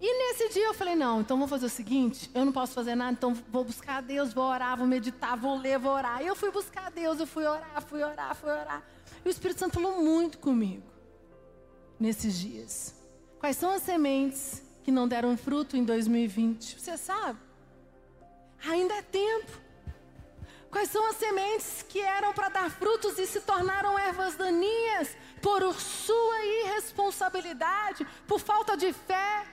E 0.00 0.18
nesse 0.18 0.52
dia 0.54 0.66
eu 0.66 0.74
falei: 0.74 0.94
não, 0.94 1.20
então 1.20 1.38
vou 1.38 1.46
fazer 1.46 1.66
o 1.66 1.70
seguinte: 1.70 2.30
eu 2.34 2.44
não 2.44 2.52
posso 2.52 2.72
fazer 2.72 2.94
nada, 2.94 3.12
então 3.12 3.34
vou 3.48 3.64
buscar 3.64 3.98
a 3.98 4.00
Deus, 4.00 4.32
vou 4.32 4.44
orar, 4.44 4.76
vou 4.76 4.86
meditar, 4.86 5.36
vou 5.36 5.56
ler, 5.56 5.78
vou 5.78 5.92
orar. 5.92 6.22
E 6.22 6.26
eu 6.26 6.34
fui 6.34 6.50
buscar 6.50 6.86
a 6.86 6.90
Deus, 6.90 7.20
eu 7.20 7.26
fui 7.26 7.44
orar, 7.44 7.82
fui 7.82 8.02
orar, 8.02 8.34
fui 8.34 8.50
orar. 8.50 8.82
E 9.24 9.28
o 9.28 9.30
Espírito 9.30 9.60
Santo 9.60 9.74
falou 9.74 10.02
muito 10.02 10.38
comigo 10.38 10.86
nesses 11.98 12.38
dias. 12.38 12.94
Quais 13.38 13.56
são 13.56 13.70
as 13.70 13.82
sementes 13.82 14.62
que 14.82 14.90
não 14.90 15.06
deram 15.06 15.36
fruto 15.36 15.76
em 15.76 15.84
2020. 15.84 16.78
Você 16.78 16.96
sabe? 16.96 17.38
Ainda 18.66 18.94
é 18.94 19.02
tempo. 19.02 19.52
Quais 20.70 20.88
são 20.90 21.04
as 21.06 21.16
sementes 21.16 21.82
que 21.88 22.00
eram 22.00 22.32
para 22.32 22.48
dar 22.48 22.70
frutos 22.70 23.18
e 23.18 23.26
se 23.26 23.40
tornaram 23.40 23.98
ervas 23.98 24.36
daninhas 24.36 25.16
por 25.42 25.74
sua 25.74 26.44
irresponsabilidade, 26.44 28.06
por 28.26 28.38
falta 28.38 28.76
de 28.76 28.92
fé, 28.92 29.46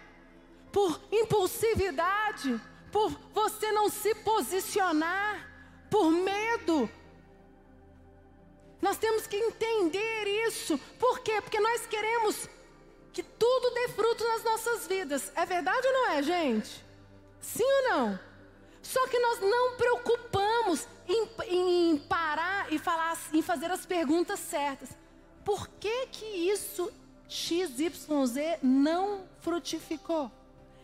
por 0.71 1.01
impulsividade, 1.11 2.61
por 2.91 3.09
você 3.33 3.71
não 3.71 3.89
se 3.89 4.13
posicionar, 4.15 5.49
por 5.89 6.11
medo? 6.11 6.89
Nós 8.79 8.97
temos 8.97 9.25
que 9.25 9.35
entender 9.35 10.27
isso. 10.47 10.77
Por 10.99 11.19
quê? 11.21 11.41
Porque 11.41 11.59
nós 11.59 11.87
queremos 11.87 12.47
que 13.11 13.23
tudo 13.23 13.73
dê 13.73 13.87
fruto 13.89 14.23
nas 14.23 14.43
nossas 14.43 14.85
vidas. 14.85 15.31
É 15.35 15.45
verdade 15.47 15.87
ou 15.87 15.93
não 15.93 16.11
é, 16.11 16.21
gente? 16.21 16.85
Sim 17.39 17.63
ou 17.63 17.89
não? 17.89 18.26
Só 18.87 19.05
que 19.07 19.19
nós 19.19 19.41
não 19.41 19.75
preocupamos 19.75 20.87
em, 21.09 21.27
em 21.49 21.97
parar 21.97 22.71
e 22.71 22.79
falar, 22.79 23.17
em 23.33 23.41
fazer 23.41 23.69
as 23.69 23.85
perguntas 23.85 24.39
certas. 24.39 24.87
Por 25.43 25.67
que 25.67 26.07
que 26.07 26.25
isso 26.25 26.89
XYZ 27.27 27.99
não 28.63 29.27
frutificou? 29.41 30.31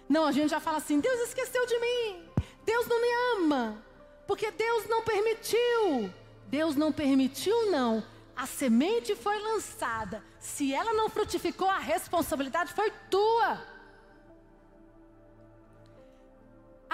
Não, 0.10 0.26
a 0.26 0.34
gente 0.34 0.50
já 0.50 0.60
fala 0.60 0.80
assim: 0.80 1.00
Deus 1.00 1.30
esqueceu 1.30 1.66
de 1.66 1.80
mim. 1.80 2.30
Deus 2.66 2.86
não 2.88 3.02
me 3.02 3.08
ama. 3.38 3.82
Porque 4.28 4.52
Deus 4.52 4.86
não 4.90 5.02
permitiu. 5.04 6.14
Deus 6.48 6.76
não 6.76 6.92
permitiu, 6.92 7.72
não. 7.72 8.04
A 8.36 8.46
semente 8.46 9.16
foi 9.16 9.40
lançada. 9.40 10.22
Se 10.42 10.74
ela 10.74 10.92
não 10.92 11.08
frutificou, 11.08 11.70
a 11.70 11.80
responsabilidade 11.80 12.74
foi 12.74 12.92
tua. 13.10 13.62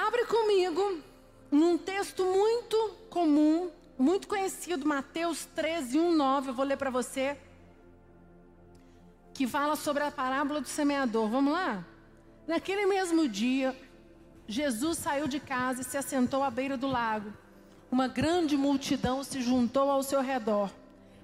Abre 0.07 0.23
comigo 0.25 0.99
num 1.51 1.77
texto 1.77 2.23
muito 2.23 2.77
comum, 3.09 3.69
muito 3.97 4.29
conhecido, 4.29 4.87
Mateus 4.87 5.43
13, 5.53 5.99
1, 5.99 6.15
9. 6.15 6.49
Eu 6.49 6.53
vou 6.53 6.65
ler 6.65 6.77
para 6.77 6.89
você. 6.89 7.37
Que 9.33 9.45
fala 9.45 9.75
sobre 9.75 10.01
a 10.03 10.09
parábola 10.09 10.61
do 10.61 10.69
semeador. 10.69 11.27
Vamos 11.27 11.51
lá? 11.51 11.85
Naquele 12.47 12.85
mesmo 12.85 13.27
dia, 13.27 13.77
Jesus 14.47 14.99
saiu 14.99 15.27
de 15.27 15.37
casa 15.37 15.81
e 15.81 15.83
se 15.83 15.97
assentou 15.97 16.43
à 16.43 16.49
beira 16.49 16.77
do 16.77 16.87
lago. 16.87 17.33
Uma 17.91 18.07
grande 18.07 18.55
multidão 18.55 19.21
se 19.21 19.41
juntou 19.41 19.91
ao 19.91 20.01
seu 20.01 20.21
redor. 20.21 20.71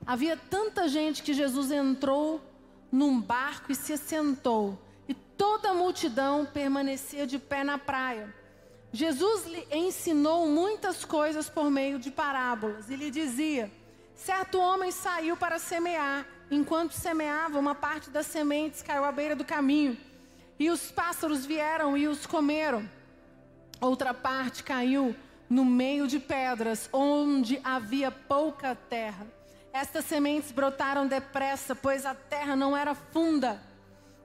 Havia 0.05 0.36
tanta 0.36 0.89
gente 0.89 1.24
que 1.24 1.34
Jesus 1.34 1.72
entrou 1.72 2.41
num 2.91 3.22
barco 3.22 3.72
e 3.72 3.75
se 3.75 3.94
assentou, 3.94 4.77
e 5.08 5.13
toda 5.13 5.70
a 5.70 5.74
multidão 5.74 6.46
permanecia 6.46 7.25
de 7.25 7.39
pé 7.39 7.63
na 7.63 7.77
praia. 7.77 8.44
Jesus 8.96 9.46
lhe 9.46 9.68
ensinou 9.72 10.48
muitas 10.48 11.04
coisas 11.04 11.50
por 11.50 11.70
meio 11.70 12.00
de 12.00 12.10
parábolas 12.10 12.90
e 12.90 12.96
lhe 12.96 13.12
dizia: 13.12 13.70
Certo 14.16 14.58
homem 14.58 14.90
saiu 14.90 15.36
para 15.36 15.60
semear. 15.60 16.25
Enquanto 16.50 16.94
semeava, 16.94 17.60
uma 17.60 17.75
parte 17.75 18.10
das 18.10 18.25
sementes 18.25 18.82
caiu 18.82 19.04
à 19.04 19.12
beira 19.12 19.36
do 19.36 19.44
caminho. 19.44 19.98
e 20.58 20.70
os 20.70 20.90
pássaros 20.90 21.46
vieram 21.46 21.98
e 21.98 22.08
os 22.08 22.25
comeram. 22.25 22.90
Outra 23.82 24.14
parte 24.14 24.64
caiu 24.64 25.14
no 25.50 25.66
meio 25.66 26.08
de 26.08 26.18
pedras, 26.18 26.90
onde 26.94 27.60
havia 27.66 28.10
pouca 28.10 28.74
terra. 28.74 29.28
Estas 29.74 30.06
sementes 30.06 30.54
brotaram 30.54 31.06
depressa, 31.06 31.75
pois 31.75 32.06
a 32.06 32.16
terra 32.16 32.56
não 32.56 32.78
era 32.78 32.96
funda. 32.96 33.62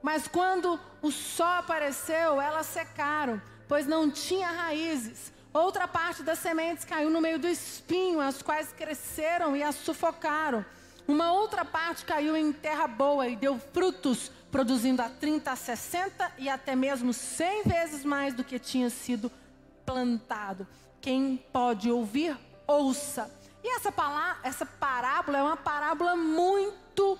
Mas 0.01 0.29
quando 0.29 0.79
o 1.01 1.11
sol 1.11 1.45
apareceu, 1.45 2.39
elas 2.39 2.67
secaram, 2.67 3.41
pois 3.71 3.87
não 3.87 4.11
tinha 4.11 4.51
raízes. 4.51 5.31
Outra 5.53 5.87
parte 5.87 6.23
das 6.23 6.39
sementes 6.39 6.83
caiu 6.83 7.09
no 7.09 7.21
meio 7.21 7.39
do 7.39 7.47
espinho, 7.47 8.19
as 8.19 8.41
quais 8.41 8.73
cresceram 8.73 9.55
e 9.55 9.63
as 9.63 9.75
sufocaram. 9.75 10.65
Uma 11.07 11.31
outra 11.31 11.63
parte 11.63 12.03
caiu 12.03 12.35
em 12.35 12.51
terra 12.51 12.85
boa 12.85 13.29
e 13.29 13.37
deu 13.37 13.57
frutos, 13.57 14.29
produzindo 14.51 15.01
a 15.01 15.07
30, 15.07 15.53
a 15.53 15.55
60 15.55 16.33
e 16.37 16.49
até 16.49 16.75
mesmo 16.75 17.13
100 17.13 17.63
vezes 17.63 18.03
mais 18.03 18.33
do 18.33 18.43
que 18.43 18.59
tinha 18.59 18.89
sido 18.89 19.31
plantado. 19.85 20.67
Quem 20.99 21.41
pode 21.53 21.89
ouvir, 21.89 22.37
ouça. 22.67 23.33
E 23.63 23.73
essa, 23.73 23.93
essa 24.43 24.65
parábola 24.65 25.37
é 25.37 25.43
uma 25.43 25.55
parábola 25.55 26.17
muito. 26.17 27.17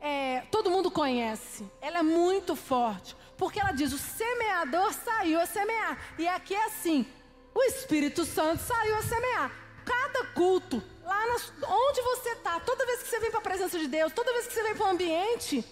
É, 0.00 0.40
todo 0.50 0.68
mundo 0.68 0.90
conhece. 0.90 1.64
Ela 1.80 2.00
é 2.00 2.02
muito 2.02 2.56
forte. 2.56 3.14
Porque 3.42 3.58
ela 3.58 3.72
diz: 3.72 3.92
o 3.92 3.98
semeador 3.98 4.92
saiu 4.92 5.40
a 5.40 5.46
semear. 5.46 5.98
E 6.16 6.28
aqui 6.28 6.54
é 6.54 6.66
assim: 6.66 7.04
o 7.52 7.60
Espírito 7.64 8.24
Santo 8.24 8.62
saiu 8.62 8.96
a 8.96 9.02
semear. 9.02 9.50
Cada 9.84 10.26
culto, 10.26 10.80
lá 11.02 11.26
nas, 11.26 11.52
onde 11.68 12.00
você 12.02 12.28
está, 12.28 12.60
toda 12.60 12.86
vez 12.86 13.02
que 13.02 13.08
você 13.08 13.18
vem 13.18 13.32
para 13.32 13.40
a 13.40 13.42
presença 13.42 13.80
de 13.80 13.88
Deus, 13.88 14.12
toda 14.12 14.32
vez 14.32 14.46
que 14.46 14.54
você 14.54 14.62
vem 14.62 14.76
para 14.76 14.86
o 14.86 14.90
ambiente, 14.90 15.64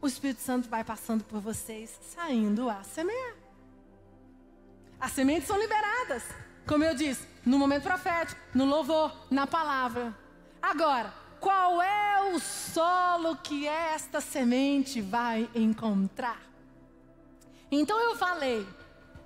o 0.00 0.06
Espírito 0.06 0.40
Santo 0.40 0.68
vai 0.68 0.84
passando 0.84 1.24
por 1.24 1.40
vocês, 1.40 1.98
saindo 2.14 2.70
a 2.70 2.84
semear. 2.84 3.34
As 5.00 5.10
sementes 5.10 5.48
são 5.48 5.58
liberadas, 5.58 6.22
como 6.64 6.84
eu 6.84 6.94
disse, 6.94 7.26
no 7.44 7.58
momento 7.58 7.82
profético, 7.82 8.40
no 8.54 8.66
louvor, 8.66 9.12
na 9.32 9.48
palavra. 9.48 10.16
Agora, 10.62 11.12
qual 11.40 11.82
é 11.82 12.32
o 12.32 12.38
solo 12.38 13.34
que 13.38 13.66
esta 13.66 14.20
semente 14.20 15.00
vai 15.00 15.50
encontrar? 15.56 16.45
Então 17.70 17.98
eu 17.98 18.16
falei 18.16 18.66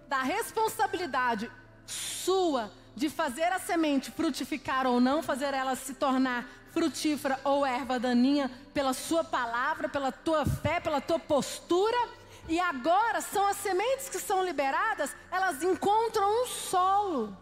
da 0.08 0.22
responsabilidade 0.22 1.50
sua 1.86 2.70
de 2.94 3.08
fazer 3.08 3.52
a 3.52 3.58
semente 3.58 4.10
frutificar 4.10 4.86
ou 4.86 5.00
não, 5.00 5.22
fazer 5.22 5.54
ela 5.54 5.76
se 5.76 5.94
tornar 5.94 6.46
frutífera 6.72 7.38
ou 7.44 7.66
erva 7.66 7.98
daninha 7.98 8.50
pela 8.72 8.92
sua 8.92 9.24
palavra, 9.24 9.88
pela 9.88 10.12
tua 10.12 10.44
fé, 10.46 10.80
pela 10.80 11.00
tua 11.00 11.18
postura. 11.18 11.96
E 12.48 12.58
agora 12.58 13.20
são 13.20 13.46
as 13.46 13.56
sementes 13.58 14.08
que 14.08 14.18
são 14.18 14.44
liberadas, 14.44 15.14
elas 15.30 15.62
encontram 15.62 16.42
um 16.42 16.46
solo. 16.46 17.36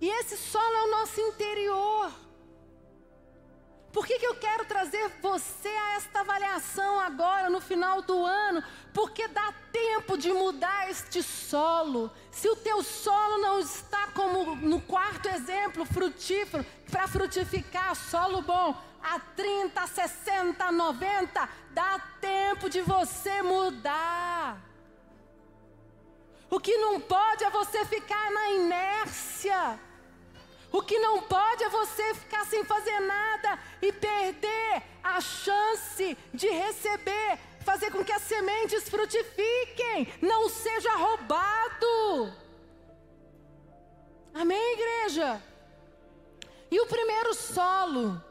E 0.00 0.08
esse 0.08 0.36
solo 0.36 0.76
é 0.76 0.82
o 0.84 0.90
nosso 0.90 1.20
interior. 1.20 2.12
Por 3.92 4.06
que, 4.06 4.18
que 4.18 4.26
eu 4.26 4.36
quero 4.36 4.64
trazer 4.66 5.10
você 5.20 5.68
a 5.68 5.94
esta 5.94 6.20
avaliação 6.20 7.00
agora, 7.00 7.50
no 7.50 7.60
final 7.60 8.02
do 8.02 8.24
ano? 8.24 8.62
Porque 8.98 9.28
dá 9.28 9.54
tempo 9.70 10.18
de 10.18 10.32
mudar 10.32 10.90
este 10.90 11.22
solo. 11.22 12.10
Se 12.32 12.48
o 12.48 12.56
teu 12.56 12.82
solo 12.82 13.38
não 13.38 13.60
está 13.60 14.08
como 14.08 14.56
no 14.56 14.80
quarto 14.80 15.28
exemplo, 15.28 15.86
frutífero, 15.86 16.66
para 16.90 17.06
frutificar, 17.06 17.94
solo 17.94 18.42
bom, 18.42 18.76
a 19.00 19.20
30, 19.20 19.86
60, 19.86 20.72
90, 20.72 21.48
dá 21.70 22.00
tempo 22.20 22.68
de 22.68 22.80
você 22.80 23.40
mudar. 23.40 24.60
O 26.50 26.58
que 26.58 26.76
não 26.76 27.00
pode 27.00 27.44
é 27.44 27.50
você 27.50 27.84
ficar 27.84 28.32
na 28.32 28.50
inércia. 28.50 29.78
O 30.72 30.82
que 30.82 30.98
não 30.98 31.22
pode 31.22 31.62
é 31.62 31.68
você 31.68 32.14
ficar 32.14 32.44
sem 32.46 32.64
fazer 32.64 32.98
nada 32.98 33.60
e 33.80 33.92
perder 33.92 34.82
a 35.04 35.20
chance 35.20 36.18
de 36.34 36.48
receber, 36.48 37.38
fazer 37.68 37.90
com 37.90 38.02
que 38.02 38.12
as 38.12 38.22
sementes 38.22 38.88
frutifiquem, 38.88 40.10
não 40.22 40.48
seja 40.48 40.96
roubado. 40.96 42.32
Amém, 44.32 44.72
igreja? 44.72 45.42
E 46.70 46.80
o 46.80 46.86
primeiro 46.86 47.34
solo 47.34 48.22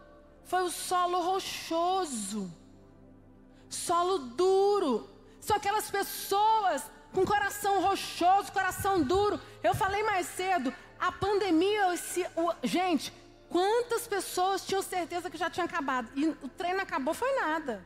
foi 0.44 0.64
o 0.64 0.72
solo 0.72 1.22
rochoso, 1.22 2.52
solo 3.70 4.18
duro. 4.18 5.08
São 5.40 5.56
aquelas 5.58 5.92
pessoas 5.92 6.82
com 7.14 7.24
coração 7.24 7.80
rochoso, 7.82 8.52
coração 8.52 9.04
duro. 9.04 9.40
Eu 9.62 9.76
falei 9.76 10.02
mais 10.02 10.26
cedo, 10.26 10.74
a 11.00 11.12
pandemia, 11.12 11.94
esse, 11.94 12.26
o, 12.36 12.54
gente, 12.64 13.14
quantas 13.50 14.08
pessoas 14.08 14.66
tinham 14.66 14.82
certeza 14.82 15.30
que 15.30 15.38
já 15.38 15.48
tinha 15.48 15.68
acabado? 15.68 16.10
E 16.16 16.26
o 16.28 16.50
treino 16.58 16.82
acabou, 16.82 17.14
foi 17.14 17.32
nada. 17.36 17.86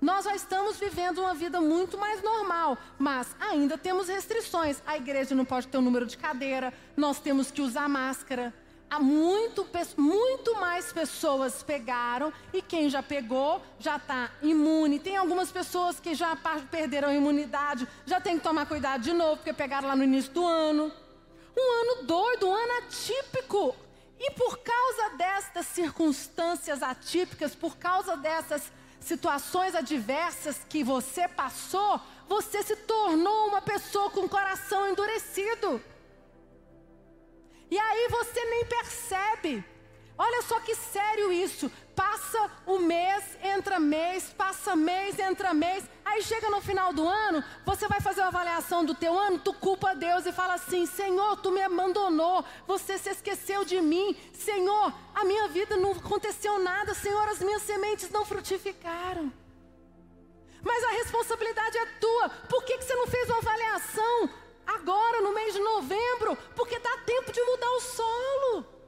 Nós 0.00 0.24
já 0.24 0.34
estamos 0.34 0.78
vivendo 0.78 1.18
uma 1.18 1.34
vida 1.34 1.60
muito 1.60 1.98
mais 1.98 2.22
normal, 2.22 2.78
mas 2.98 3.36
ainda 3.38 3.76
temos 3.76 4.08
restrições. 4.08 4.82
A 4.86 4.96
igreja 4.96 5.34
não 5.34 5.44
pode 5.44 5.68
ter 5.68 5.76
o 5.76 5.80
um 5.80 5.84
número 5.84 6.06
de 6.06 6.16
cadeira, 6.16 6.72
nós 6.96 7.20
temos 7.20 7.50
que 7.50 7.60
usar 7.60 7.86
máscara. 7.86 8.54
Há 8.88 8.98
muito, 8.98 9.64
muito 9.98 10.54
mais 10.56 10.90
pessoas 10.90 11.62
pegaram 11.62 12.32
e 12.52 12.62
quem 12.62 12.88
já 12.88 13.02
pegou 13.02 13.62
já 13.78 13.96
está 13.96 14.30
imune. 14.42 14.98
Tem 14.98 15.16
algumas 15.16 15.52
pessoas 15.52 16.00
que 16.00 16.14
já 16.14 16.34
perderam 16.70 17.10
a 17.10 17.14
imunidade, 17.14 17.86
já 18.06 18.20
tem 18.20 18.38
que 18.38 18.42
tomar 18.42 18.66
cuidado 18.66 19.02
de 19.02 19.12
novo, 19.12 19.36
porque 19.36 19.52
pegaram 19.52 19.86
lá 19.86 19.94
no 19.94 20.02
início 20.02 20.32
do 20.32 20.44
ano. 20.44 20.90
Um 21.56 21.82
ano 21.82 22.02
doido, 22.04 22.48
um 22.48 22.54
ano 22.54 22.72
atípico. 22.78 23.76
E 24.18 24.32
por 24.32 24.58
causa 24.58 25.16
destas 25.16 25.66
circunstâncias 25.66 26.82
atípicas, 26.82 27.54
por 27.54 27.76
causa 27.76 28.16
dessas 28.16 28.72
situações 29.00 29.74
adversas 29.74 30.60
que 30.68 30.84
você 30.84 31.26
passou, 31.26 32.00
você 32.28 32.62
se 32.62 32.76
tornou 32.76 33.48
uma 33.48 33.62
pessoa 33.62 34.10
com 34.10 34.20
o 34.20 34.28
coração 34.28 34.88
endurecido. 34.88 35.82
E 37.70 37.78
aí 37.78 38.08
você 38.08 38.44
nem 38.44 38.64
percebe. 38.66 39.64
Olha 40.18 40.42
só 40.42 40.60
que 40.60 40.74
sério 40.74 41.32
isso. 41.32 41.70
Passa 42.00 42.50
o 42.64 42.78
mês, 42.78 43.24
entra 43.42 43.78
mês, 43.78 44.32
passa 44.32 44.74
mês, 44.74 45.18
entra 45.18 45.52
mês. 45.52 45.84
Aí 46.02 46.22
chega 46.22 46.48
no 46.48 46.62
final 46.62 46.94
do 46.94 47.06
ano, 47.06 47.44
você 47.62 47.86
vai 47.86 48.00
fazer 48.00 48.22
uma 48.22 48.28
avaliação 48.28 48.82
do 48.86 48.94
teu 48.94 49.18
ano, 49.18 49.38
tu 49.38 49.52
culpa 49.52 49.94
Deus 49.94 50.24
e 50.24 50.32
fala 50.32 50.54
assim: 50.54 50.86
Senhor, 50.86 51.36
tu 51.42 51.50
me 51.50 51.60
abandonou, 51.60 52.42
você 52.66 52.96
se 52.96 53.10
esqueceu 53.10 53.66
de 53.66 53.82
mim. 53.82 54.16
Senhor, 54.32 54.94
a 55.14 55.26
minha 55.26 55.46
vida 55.48 55.76
não 55.76 55.92
aconteceu 55.92 56.58
nada. 56.58 56.94
Senhor, 56.94 57.28
as 57.28 57.40
minhas 57.40 57.60
sementes 57.60 58.08
não 58.08 58.24
frutificaram. 58.24 59.30
Mas 60.62 60.82
a 60.82 60.92
responsabilidade 60.92 61.76
é 61.76 61.86
tua. 62.00 62.30
Por 62.48 62.64
que, 62.64 62.78
que 62.78 62.84
você 62.84 62.94
não 62.94 63.08
fez 63.08 63.28
uma 63.28 63.38
avaliação 63.38 64.30
agora, 64.66 65.20
no 65.20 65.34
mês 65.34 65.52
de 65.52 65.60
novembro? 65.60 66.34
Porque 66.56 66.78
dá 66.78 66.96
tempo 67.04 67.30
de 67.30 67.42
mudar 67.42 67.70
o 67.72 67.80
solo. 67.80 68.79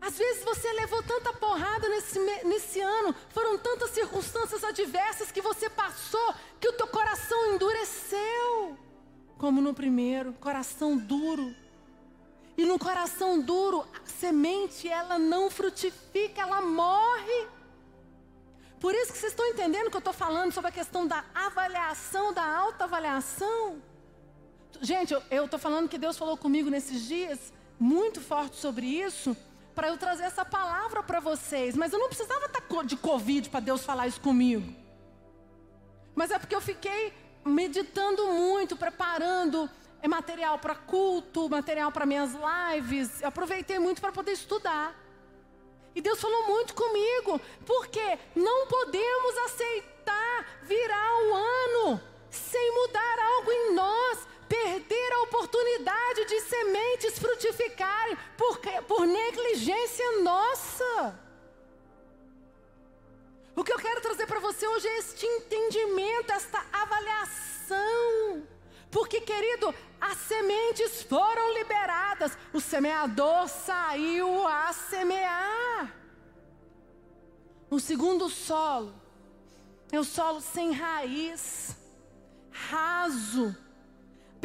Às 0.00 0.18
vezes 0.18 0.44
você 0.44 0.72
levou 0.72 1.02
tanta 1.02 1.32
porrada 1.32 1.88
nesse, 1.88 2.18
nesse 2.44 2.80
ano, 2.80 3.14
foram 3.30 3.58
tantas 3.58 3.90
circunstâncias 3.90 4.62
adversas 4.62 5.30
que 5.30 5.40
você 5.40 5.68
passou, 5.70 6.34
que 6.60 6.68
o 6.68 6.72
teu 6.72 6.86
coração 6.86 7.54
endureceu. 7.54 8.78
Como 9.38 9.60
no 9.60 9.74
primeiro, 9.74 10.32
coração 10.34 10.96
duro. 10.96 11.54
E 12.56 12.64
no 12.64 12.78
coração 12.78 13.40
duro, 13.40 13.86
a 13.94 14.08
semente 14.08 14.88
ela 14.88 15.18
não 15.18 15.50
frutifica, 15.50 16.40
ela 16.40 16.62
morre. 16.62 17.48
Por 18.80 18.94
isso 18.94 19.12
que 19.12 19.18
vocês 19.18 19.32
estão 19.32 19.46
entendendo 19.46 19.90
que 19.90 19.96
eu 19.96 20.00
estou 20.00 20.12
falando 20.12 20.52
sobre 20.52 20.68
a 20.68 20.72
questão 20.72 21.06
da 21.06 21.24
avaliação, 21.34 22.32
da 22.32 22.44
autoavaliação. 22.56 23.82
Gente, 24.80 25.14
eu 25.30 25.44
estou 25.46 25.58
falando 25.58 25.88
que 25.88 25.98
Deus 25.98 26.16
falou 26.16 26.36
comigo 26.36 26.70
nesses 26.70 27.02
dias, 27.02 27.52
muito 27.78 28.20
forte 28.20 28.56
sobre 28.56 28.86
isso 28.86 29.36
para 29.76 29.88
eu 29.88 29.98
trazer 29.98 30.24
essa 30.24 30.44
palavra 30.44 31.02
para 31.02 31.20
vocês. 31.20 31.76
Mas 31.76 31.92
eu 31.92 31.98
não 31.98 32.08
precisava 32.08 32.46
estar 32.46 32.62
tá 32.62 32.82
de 32.82 32.96
Covid 32.96 33.50
para 33.50 33.60
Deus 33.60 33.84
falar 33.84 34.08
isso 34.08 34.20
comigo. 34.20 34.74
Mas 36.14 36.30
é 36.30 36.38
porque 36.38 36.54
eu 36.54 36.62
fiquei 36.62 37.12
meditando 37.44 38.26
muito, 38.32 38.74
preparando 38.76 39.70
é 40.02 40.08
material 40.08 40.58
para 40.58 40.74
culto, 40.74 41.48
material 41.48 41.92
para 41.92 42.06
minhas 42.06 42.30
lives. 42.32 43.20
Eu 43.20 43.28
aproveitei 43.28 43.78
muito 43.78 44.00
para 44.00 44.12
poder 44.12 44.32
estudar. 44.32 44.94
E 45.94 46.00
Deus 46.00 46.20
falou 46.20 46.46
muito 46.46 46.74
comigo, 46.74 47.40
porque 47.64 48.18
não 48.34 48.66
podemos 48.66 49.36
aceitar 49.46 50.46
virar 50.62 51.10
o 51.22 51.34
ano 51.34 52.00
sem 52.30 52.74
mudar 52.74 53.18
algo 53.18 53.52
em 53.52 53.74
nós 53.74 54.26
perder 54.56 55.12
a 55.12 55.22
oportunidade 55.22 56.24
de 56.24 56.40
sementes 56.40 57.18
frutificarem 57.18 58.16
por, 58.36 58.58
por 58.86 59.06
negligência 59.06 60.20
nossa. 60.22 61.20
O 63.54 63.64
que 63.64 63.72
eu 63.72 63.78
quero 63.78 64.00
trazer 64.00 64.26
para 64.26 64.40
você 64.40 64.66
hoje 64.66 64.86
este 64.98 65.26
entendimento, 65.26 66.32
esta 66.32 66.64
avaliação. 66.72 68.46
Porque, 68.90 69.20
querido, 69.20 69.74
as 70.00 70.18
sementes 70.18 71.02
foram 71.02 71.54
liberadas, 71.54 72.36
o 72.52 72.60
semeador 72.60 73.48
saiu 73.48 74.46
a 74.46 74.72
semear. 74.72 75.94
O 77.68 77.80
segundo 77.80 78.28
solo 78.28 78.94
é 79.90 79.98
o 79.98 80.04
solo 80.04 80.40
sem 80.40 80.72
raiz, 80.72 81.76
raso. 82.50 83.65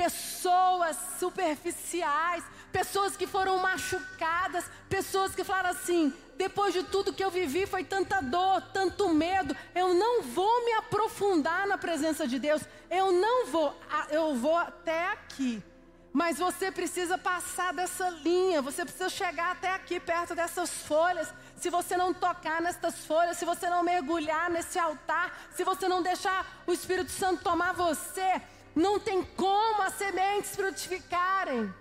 Pessoas 0.01 0.97
superficiais, 1.19 2.43
pessoas 2.71 3.15
que 3.15 3.27
foram 3.27 3.59
machucadas, 3.59 4.65
pessoas 4.89 5.35
que 5.35 5.43
falaram 5.43 5.69
assim: 5.69 6.11
depois 6.37 6.73
de 6.73 6.81
tudo 6.81 7.13
que 7.13 7.23
eu 7.23 7.29
vivi, 7.29 7.67
foi 7.67 7.83
tanta 7.83 8.19
dor, 8.19 8.61
tanto 8.73 9.09
medo, 9.09 9.55
eu 9.75 9.93
não 9.93 10.23
vou 10.23 10.65
me 10.65 10.73
aprofundar 10.73 11.67
na 11.67 11.77
presença 11.77 12.27
de 12.27 12.39
Deus, 12.39 12.63
eu 12.89 13.11
não 13.11 13.45
vou, 13.45 13.79
eu 14.09 14.33
vou 14.33 14.57
até 14.57 15.09
aqui. 15.09 15.63
Mas 16.11 16.39
você 16.39 16.71
precisa 16.71 17.15
passar 17.15 17.71
dessa 17.71 18.09
linha, 18.09 18.59
você 18.59 18.83
precisa 18.83 19.07
chegar 19.07 19.51
até 19.51 19.69
aqui, 19.69 19.99
perto 19.99 20.33
dessas 20.33 20.71
folhas. 20.71 21.31
Se 21.57 21.69
você 21.69 21.95
não 21.95 22.11
tocar 22.11 22.59
nestas 22.59 23.05
folhas, 23.05 23.37
se 23.37 23.45
você 23.45 23.69
não 23.69 23.83
mergulhar 23.83 24.49
nesse 24.49 24.79
altar, 24.79 25.31
se 25.55 25.63
você 25.63 25.87
não 25.87 26.01
deixar 26.01 26.63
o 26.65 26.73
Espírito 26.73 27.11
Santo 27.11 27.43
tomar 27.43 27.73
você, 27.73 28.41
não 28.75 28.99
tem 28.99 29.23
como 29.23 29.81
as 29.84 29.93
sementes 29.93 30.55
frutificarem. 30.55 31.73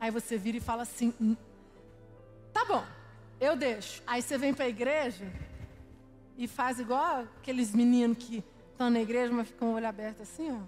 Aí 0.00 0.10
você 0.10 0.36
vira 0.38 0.56
e 0.56 0.60
fala 0.60 0.82
assim: 0.82 1.12
hum, 1.20 1.36
tá 2.52 2.64
bom, 2.64 2.84
eu 3.40 3.56
deixo. 3.56 4.02
Aí 4.06 4.22
você 4.22 4.38
vem 4.38 4.54
para 4.54 4.64
a 4.64 4.68
igreja 4.68 5.30
e 6.36 6.48
faz 6.48 6.78
igual 6.78 7.26
aqueles 7.38 7.74
meninos 7.74 8.18
que 8.18 8.44
estão 8.72 8.88
na 8.88 9.00
igreja, 9.00 9.32
mas 9.32 9.48
ficam 9.48 9.72
o 9.72 9.74
olho 9.74 9.86
aberto 9.86 10.22
assim, 10.22 10.50
ó. 10.50 10.60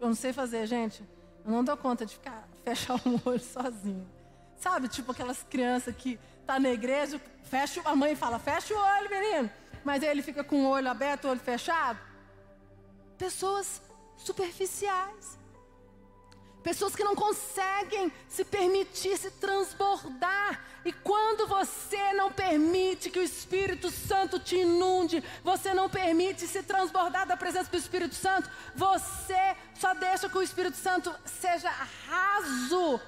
Eu 0.00 0.06
não 0.08 0.14
sei 0.14 0.32
fazer, 0.32 0.66
gente. 0.66 1.02
Eu 1.44 1.50
não 1.50 1.64
dou 1.64 1.76
conta 1.76 2.06
de 2.06 2.14
ficar 2.14 2.48
fechar 2.64 2.94
um 3.06 3.20
olho 3.24 3.40
sozinho. 3.40 4.08
Sabe, 4.56 4.88
tipo 4.88 5.12
aquelas 5.12 5.42
crianças 5.42 5.94
que 5.94 6.18
tá 6.46 6.58
na 6.58 6.70
igreja, 6.70 7.20
fecha, 7.44 7.80
a 7.84 7.94
mãe 7.94 8.16
fala, 8.16 8.38
fecha 8.38 8.74
o 8.74 8.78
olho, 8.78 9.10
menino. 9.10 9.50
Mas 9.84 10.02
aí 10.02 10.08
ele 10.08 10.22
fica 10.22 10.42
com 10.42 10.64
o 10.64 10.68
olho 10.68 10.88
aberto, 10.88 11.26
o 11.26 11.30
olho 11.30 11.40
fechado. 11.40 11.98
Pessoas 13.16 13.82
superficiais. 14.18 15.38
Pessoas 16.62 16.94
que 16.94 17.04
não 17.04 17.14
conseguem 17.14 18.12
se 18.28 18.44
permitir 18.44 19.16
se 19.16 19.30
transbordar. 19.30 20.64
E 20.84 20.92
quando 20.92 21.46
você 21.46 22.12
não 22.12 22.32
permite 22.32 23.10
que 23.10 23.18
o 23.18 23.22
Espírito 23.22 23.90
Santo 23.90 24.38
te 24.38 24.56
inunde, 24.56 25.22
você 25.42 25.72
não 25.72 25.88
permite 25.88 26.46
se 26.46 26.62
transbordar 26.62 27.26
da 27.26 27.36
presença 27.36 27.70
do 27.70 27.76
Espírito 27.76 28.14
Santo, 28.14 28.50
você 28.74 29.56
só 29.74 29.94
deixa 29.94 30.28
que 30.28 30.36
o 30.36 30.42
Espírito 30.42 30.76
Santo 30.76 31.14
seja 31.24 31.70
raso. 31.70 33.00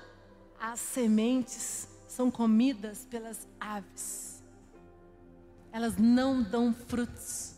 As 0.59 0.79
sementes 0.79 1.89
são 2.09 2.31
comidas 2.31 3.07
pelas 3.11 3.49
aves. 3.59 4.43
Elas 5.73 5.97
não 5.97 6.43
dão 6.43 6.75
frutos. 6.75 7.50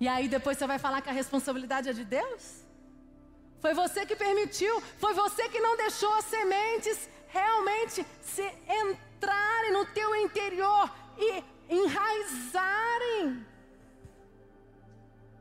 E 0.00 0.06
aí 0.06 0.28
depois 0.28 0.56
você 0.56 0.66
vai 0.66 0.78
falar 0.78 1.00
que 1.00 1.08
a 1.08 1.12
responsabilidade 1.12 1.88
é 1.88 1.92
de 1.92 2.04
Deus? 2.04 2.64
Foi 3.60 3.74
você 3.74 4.06
que 4.06 4.14
permitiu, 4.14 4.80
foi 4.98 5.12
você 5.14 5.48
que 5.48 5.60
não 5.60 5.76
deixou 5.76 6.12
as 6.14 6.24
sementes 6.26 7.08
realmente 7.28 8.06
se 8.22 8.42
entrarem 8.68 9.72
no 9.72 9.84
teu 9.86 10.14
interior 10.14 10.90
e 11.18 11.44
enraizarem. 11.68 13.44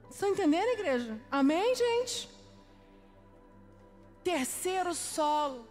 Estão 0.09 0.29
entendendo, 0.29 0.67
igreja? 0.69 1.21
Amém, 1.29 1.75
gente? 1.75 2.27
Terceiro 4.23 4.95
solo, 4.95 5.67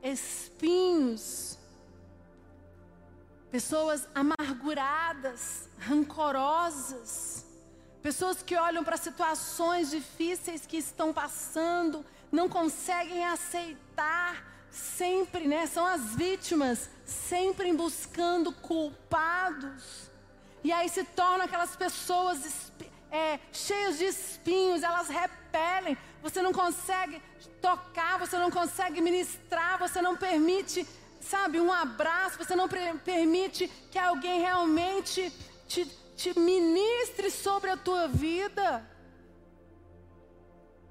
espinhos, 0.00 1.58
pessoas 3.50 4.08
amarguradas, 4.14 5.68
rancorosas 5.78 7.27
Pessoas 8.02 8.42
que 8.42 8.56
olham 8.56 8.84
para 8.84 8.96
situações 8.96 9.90
difíceis 9.90 10.64
que 10.66 10.76
estão 10.76 11.12
passando, 11.12 12.04
não 12.30 12.48
conseguem 12.48 13.24
aceitar, 13.24 14.44
sempre, 14.70 15.48
né? 15.48 15.66
São 15.66 15.84
as 15.84 16.14
vítimas, 16.14 16.88
sempre 17.04 17.72
buscando 17.72 18.52
culpados. 18.52 20.10
E 20.62 20.70
aí 20.72 20.88
se 20.88 21.04
tornam 21.04 21.46
aquelas 21.46 21.74
pessoas 21.74 22.70
é, 23.10 23.38
cheias 23.52 23.98
de 23.98 24.04
espinhos, 24.04 24.82
elas 24.82 25.08
repelem. 25.08 25.96
Você 26.22 26.42
não 26.42 26.52
consegue 26.52 27.20
tocar, 27.60 28.18
você 28.18 28.36
não 28.38 28.50
consegue 28.50 29.00
ministrar, 29.00 29.78
você 29.78 30.00
não 30.02 30.16
permite, 30.16 30.86
sabe, 31.20 31.60
um 31.60 31.72
abraço, 31.72 32.38
você 32.38 32.54
não 32.54 32.68
permite 32.68 33.68
que 33.90 33.98
alguém 33.98 34.40
realmente 34.40 35.32
te 35.66 35.84
te 36.18 36.36
ministre 36.36 37.30
sobre 37.30 37.70
a 37.70 37.76
tua 37.76 38.08
vida. 38.08 38.84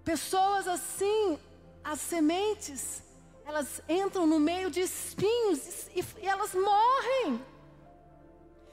Pessoas 0.06 0.66
assim, 0.70 1.38
as 1.84 2.00
sementes, 2.00 3.04
elas 3.46 3.82
entram 3.90 4.26
no 4.26 4.40
meio 4.40 4.72
de 4.72 4.80
espinhos 4.80 5.90
e, 5.94 6.00
e 6.22 6.26
elas 6.26 6.54
morrem. 6.56 7.46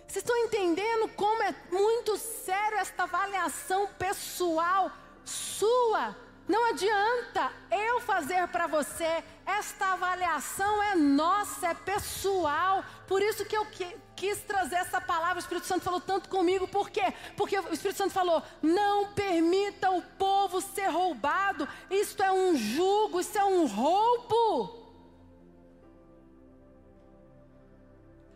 Vocês 0.06 0.22
estão 0.22 0.36
entendendo 0.36 1.08
como 1.16 1.42
é 1.42 1.52
muito 1.72 2.16
sério 2.16 2.78
esta 2.78 3.02
avaliação 3.02 3.88
pessoal 3.98 4.92
sua? 5.24 6.16
Não 6.46 6.70
adianta 6.70 7.50
eu 7.70 8.00
fazer 8.02 8.46
para 8.48 8.66
você, 8.66 9.24
esta 9.46 9.94
avaliação 9.94 10.82
é 10.82 10.94
nossa, 10.94 11.68
é 11.68 11.74
pessoal. 11.74 12.84
Por 13.06 13.22
isso 13.22 13.46
que 13.46 13.56
eu 13.56 13.66
quis 14.14 14.40
trazer 14.42 14.76
essa 14.76 15.00
palavra, 15.00 15.36
o 15.36 15.38
Espírito 15.38 15.66
Santo 15.66 15.82
falou 15.82 16.00
tanto 16.00 16.28
comigo, 16.28 16.68
por 16.68 16.90
quê? 16.90 17.14
Porque 17.34 17.58
o 17.58 17.72
Espírito 17.72 17.96
Santo 17.96 18.12
falou: 18.12 18.42
não 18.60 19.12
permita 19.14 19.90
o 19.90 20.02
povo 20.02 20.60
ser 20.60 20.88
roubado, 20.88 21.66
isto 21.90 22.22
é 22.22 22.30
um 22.30 22.54
jugo, 22.56 23.20
isso 23.20 23.38
é 23.38 23.44
um 23.44 23.66
roubo. 23.66 24.84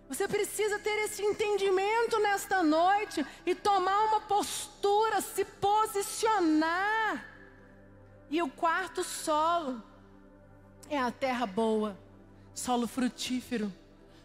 Você 0.08 0.26
precisa 0.26 0.78
ter 0.78 0.98
esse 1.04 1.22
entendimento 1.22 2.18
nesta 2.20 2.62
noite 2.62 3.24
e 3.44 3.54
tomar 3.54 4.04
uma 4.04 4.22
postura, 4.22 5.20
se 5.20 5.44
posicionar. 5.44 7.37
E 8.30 8.42
o 8.42 8.48
quarto 8.48 9.02
solo 9.02 9.82
é 10.90 10.98
a 10.98 11.10
terra 11.10 11.46
boa, 11.46 11.98
solo 12.54 12.86
frutífero, 12.86 13.72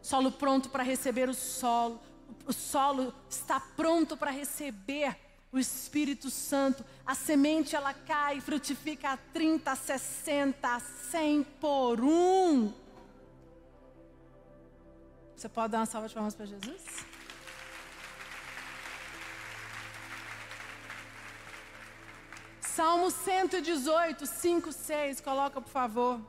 solo 0.02 0.32
pronto 0.32 0.70
para 0.70 0.84
receber 0.84 1.30
o 1.30 1.34
solo. 1.34 2.00
O 2.46 2.52
solo 2.52 3.14
está 3.30 3.60
pronto 3.60 4.18
para 4.18 4.32
receber 4.32 5.18
o 5.52 5.60
Espírito 5.60 6.30
Santo. 6.30 6.84
A 7.06 7.16
semente 7.16 7.76
ela 7.76 7.94
cai, 7.94 8.42
frutifica 8.42 9.12
a 9.12 9.18
30, 9.18 9.76
60, 9.76 10.80
100 11.12 11.44
por 11.62 12.02
um. 12.02 12.74
Você 15.36 15.48
pode 15.48 15.72
dar 15.72 15.80
uma 15.80 15.86
salva 15.86 16.08
de 16.08 16.14
palmas 16.14 16.36
para 16.36 16.46
Jesus? 16.46 17.13
Salmo 22.76 23.12
118, 23.12 24.26
5, 24.26 24.72
6, 24.72 25.22
coloca 25.22 25.62
por 25.62 25.70
favor. 25.70 26.20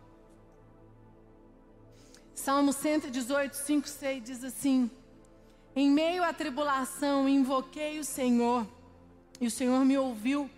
Salmo 2.35 2.71
118, 2.71 3.55
5, 3.55 3.89
6 3.89 4.23
diz 4.23 4.45
assim: 4.45 4.91
Em 5.75 5.91
meio 5.91 6.23
à 6.23 6.35
tribulação 6.35 7.27
invoquei 7.27 7.99
o 7.99 8.05
Senhor, 8.05 8.67
e 9.41 9.47
o 9.47 9.51
Senhor 9.51 9.83
me 9.87 9.97
ouviu 9.97 10.51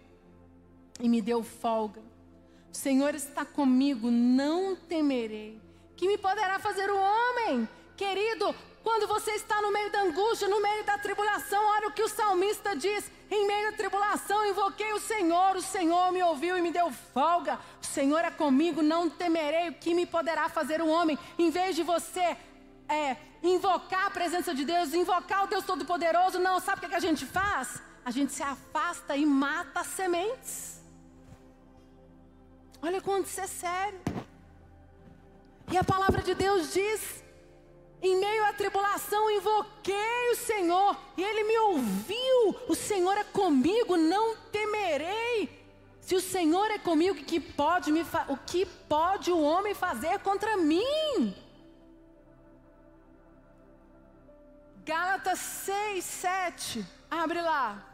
e 0.99 1.09
me 1.09 1.23
deu 1.23 1.45
folga. 1.45 2.03
O 2.73 2.77
Senhor 2.77 3.15
está 3.15 3.45
comigo, 3.45 4.11
não 4.11 4.75
temerei. 4.75 5.61
Que 5.95 6.09
me 6.09 6.19
poderá 6.19 6.59
fazer 6.59 6.91
o 6.91 6.99
homem? 6.99 7.69
Querido, 7.97 8.55
quando 8.85 9.09
você 9.09 9.33
está 9.33 9.61
no 9.63 9.73
meio 9.73 9.91
da 9.91 10.03
angústia, 10.03 10.47
no 10.47 10.61
meio 10.61 10.85
da 10.85 10.99
tribulação, 10.99 11.65
olha 11.65 11.89
o 11.89 11.93
que 11.93 12.03
o 12.03 12.09
salmista 12.09 12.77
diz: 12.77 13.11
em 13.31 13.47
meio 13.47 13.71
à 13.71 13.73
tribulação, 13.73 14.47
invoquei 14.47 14.93
o 14.93 15.01
Senhor, 15.01 15.57
o 15.57 15.63
Senhor 15.63 16.13
me 16.13 16.23
ouviu 16.23 16.57
e 16.57 16.63
me 16.63 16.71
deu 16.71 16.93
folga. 16.93 17.59
O 17.83 17.87
Senhor 17.87 18.25
é 18.25 18.31
comigo, 18.31 18.83
não 18.83 19.11
temerei 19.11 19.71
o 19.71 19.75
que 19.75 19.93
me 19.95 20.07
poderá 20.07 20.49
fazer 20.49 20.81
o 20.81 20.89
homem. 20.89 21.19
Em 21.39 21.51
vez 21.51 21.75
de 21.75 21.83
você 21.83 22.37
é, 22.89 23.17
invocar 23.43 24.07
a 24.07 24.11
presença 24.11 24.55
de 24.55 24.65
Deus, 24.65 24.95
invocar 24.95 25.45
o 25.45 25.47
Deus 25.49 25.65
Todo-Poderoso, 25.65 26.39
não, 26.39 26.61
sabe 26.61 26.79
o 26.79 26.81
que, 26.83 26.89
que 26.89 26.95
a 26.95 27.01
gente 27.01 27.27
faz? 27.27 27.83
A 28.05 28.11
gente 28.13 28.33
se 28.33 28.43
afasta 28.43 29.17
e 29.17 29.27
mata 29.27 29.81
as 29.81 29.89
sementes. 29.89 30.81
Olha 32.81 33.01
quanto 33.01 33.27
isso 33.27 33.41
é 33.41 33.47
sério. 33.47 33.99
E 35.73 35.77
a 35.77 35.83
palavra 35.83 36.23
de 36.23 36.35
Deus 36.35 36.73
diz 36.73 37.26
Em 38.03 38.17
meio 38.17 38.45
à 38.45 38.53
tribulação, 38.53 39.31
invoquei 39.31 40.31
o 40.33 40.37
Senhor 40.37 40.97
e 41.17 41.25
ele 41.25 41.45
me 41.45 41.59
ouviu. 41.59 42.57
O 42.69 42.75
Senhor 42.75 43.17
é 43.17 43.25
comigo, 43.25 43.97
não 43.97 44.37
temerei. 44.53 45.49
Se 46.01 46.15
o 46.15 46.21
Senhor 46.21 46.71
é 46.71 46.79
comigo, 46.79 47.17
que 47.25 47.41
pode, 47.41 47.91
me 47.91 48.03
o, 48.29 48.37
que 48.37 48.65
pode 48.65 49.33
o 49.33 49.41
homem 49.41 49.75
fazer 49.75 50.21
contra 50.21 50.57
mim? 50.57 51.35
Gálatas 54.85 55.41
6, 55.41 56.05
7. 56.05 56.87
Abre 57.11 57.41
lá. 57.41 57.85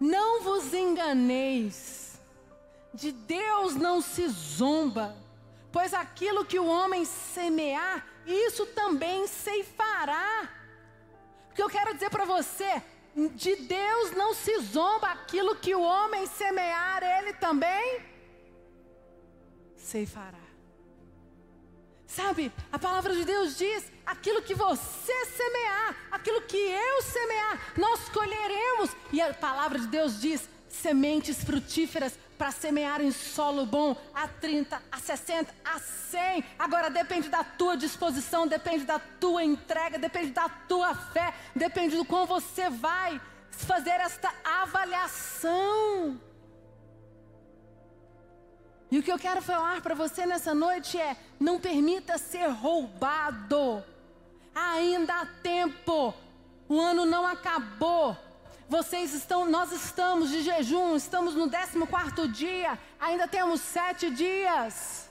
Não 0.00 0.42
vos 0.42 0.74
enganeis, 0.74 2.20
de 2.94 3.12
Deus 3.12 3.74
não 3.74 4.00
se 4.00 4.28
zomba, 4.28 5.16
pois 5.72 5.92
aquilo 5.92 6.44
que 6.44 6.58
o 6.58 6.66
homem 6.66 7.04
semear, 7.04 8.06
isso 8.26 8.66
também 8.66 9.26
ceifará. 9.26 10.48
O 11.50 11.54
que 11.54 11.62
eu 11.62 11.68
quero 11.68 11.94
dizer 11.94 12.10
para 12.10 12.24
você, 12.24 12.82
de 13.34 13.56
Deus 13.56 14.12
não 14.12 14.34
se 14.34 14.58
zomba, 14.60 15.08
aquilo 15.08 15.56
que 15.56 15.74
o 15.74 15.82
homem 15.82 16.26
semear, 16.26 17.02
ele 17.02 17.32
também 17.34 18.02
ceifará. 19.76 20.38
Sabe, 22.06 22.50
a 22.72 22.78
palavra 22.78 23.14
de 23.14 23.24
Deus 23.24 23.56
diz: 23.56 23.84
aquilo 24.06 24.42
que 24.42 24.54
você 24.54 25.26
semear, 25.26 25.96
aquilo 26.10 26.40
que 26.42 26.56
eu 26.56 27.02
semear, 27.02 27.72
nós 27.76 28.08
colheremos. 28.08 28.90
E 29.12 29.20
a 29.20 29.34
palavra 29.34 29.78
de 29.78 29.86
Deus 29.88 30.20
diz: 30.20 30.48
sementes 30.68 31.44
frutíferas 31.44 32.18
para 32.38 32.52
semear 32.52 33.00
em 33.00 33.10
solo 33.10 33.66
bom, 33.66 33.96
a 34.14 34.28
30, 34.28 34.80
a 34.90 34.98
60, 34.98 35.52
a 35.64 35.78
100. 35.80 36.44
Agora 36.58 36.88
depende 36.88 37.28
da 37.28 37.42
tua 37.42 37.76
disposição, 37.76 38.46
depende 38.46 38.84
da 38.84 38.98
tua 38.98 39.42
entrega, 39.42 39.98
depende 39.98 40.30
da 40.30 40.48
tua 40.48 40.94
fé, 40.94 41.34
depende 41.54 41.96
do 41.96 42.04
como 42.04 42.26
você 42.26 42.70
vai 42.70 43.20
fazer 43.50 43.90
esta 44.00 44.32
avaliação. 44.44 46.20
E 48.90 48.98
o 48.98 49.02
que 49.02 49.12
eu 49.12 49.18
quero 49.18 49.42
falar 49.42 49.82
para 49.82 49.94
você 49.94 50.24
nessa 50.24 50.54
noite 50.54 50.98
é: 50.98 51.16
não 51.38 51.60
permita 51.60 52.16
ser 52.16 52.46
roubado. 52.46 53.84
Ainda 54.54 55.14
há 55.20 55.26
tempo. 55.26 56.14
O 56.68 56.80
ano 56.80 57.04
não 57.04 57.26
acabou. 57.26 58.16
Vocês 58.68 59.14
estão, 59.14 59.46
nós 59.46 59.72
estamos 59.72 60.28
de 60.28 60.42
jejum, 60.42 60.94
estamos 60.94 61.34
no 61.34 61.48
14 61.50 62.28
dia, 62.28 62.78
ainda 63.00 63.26
temos 63.26 63.62
sete 63.62 64.10
dias. 64.10 65.08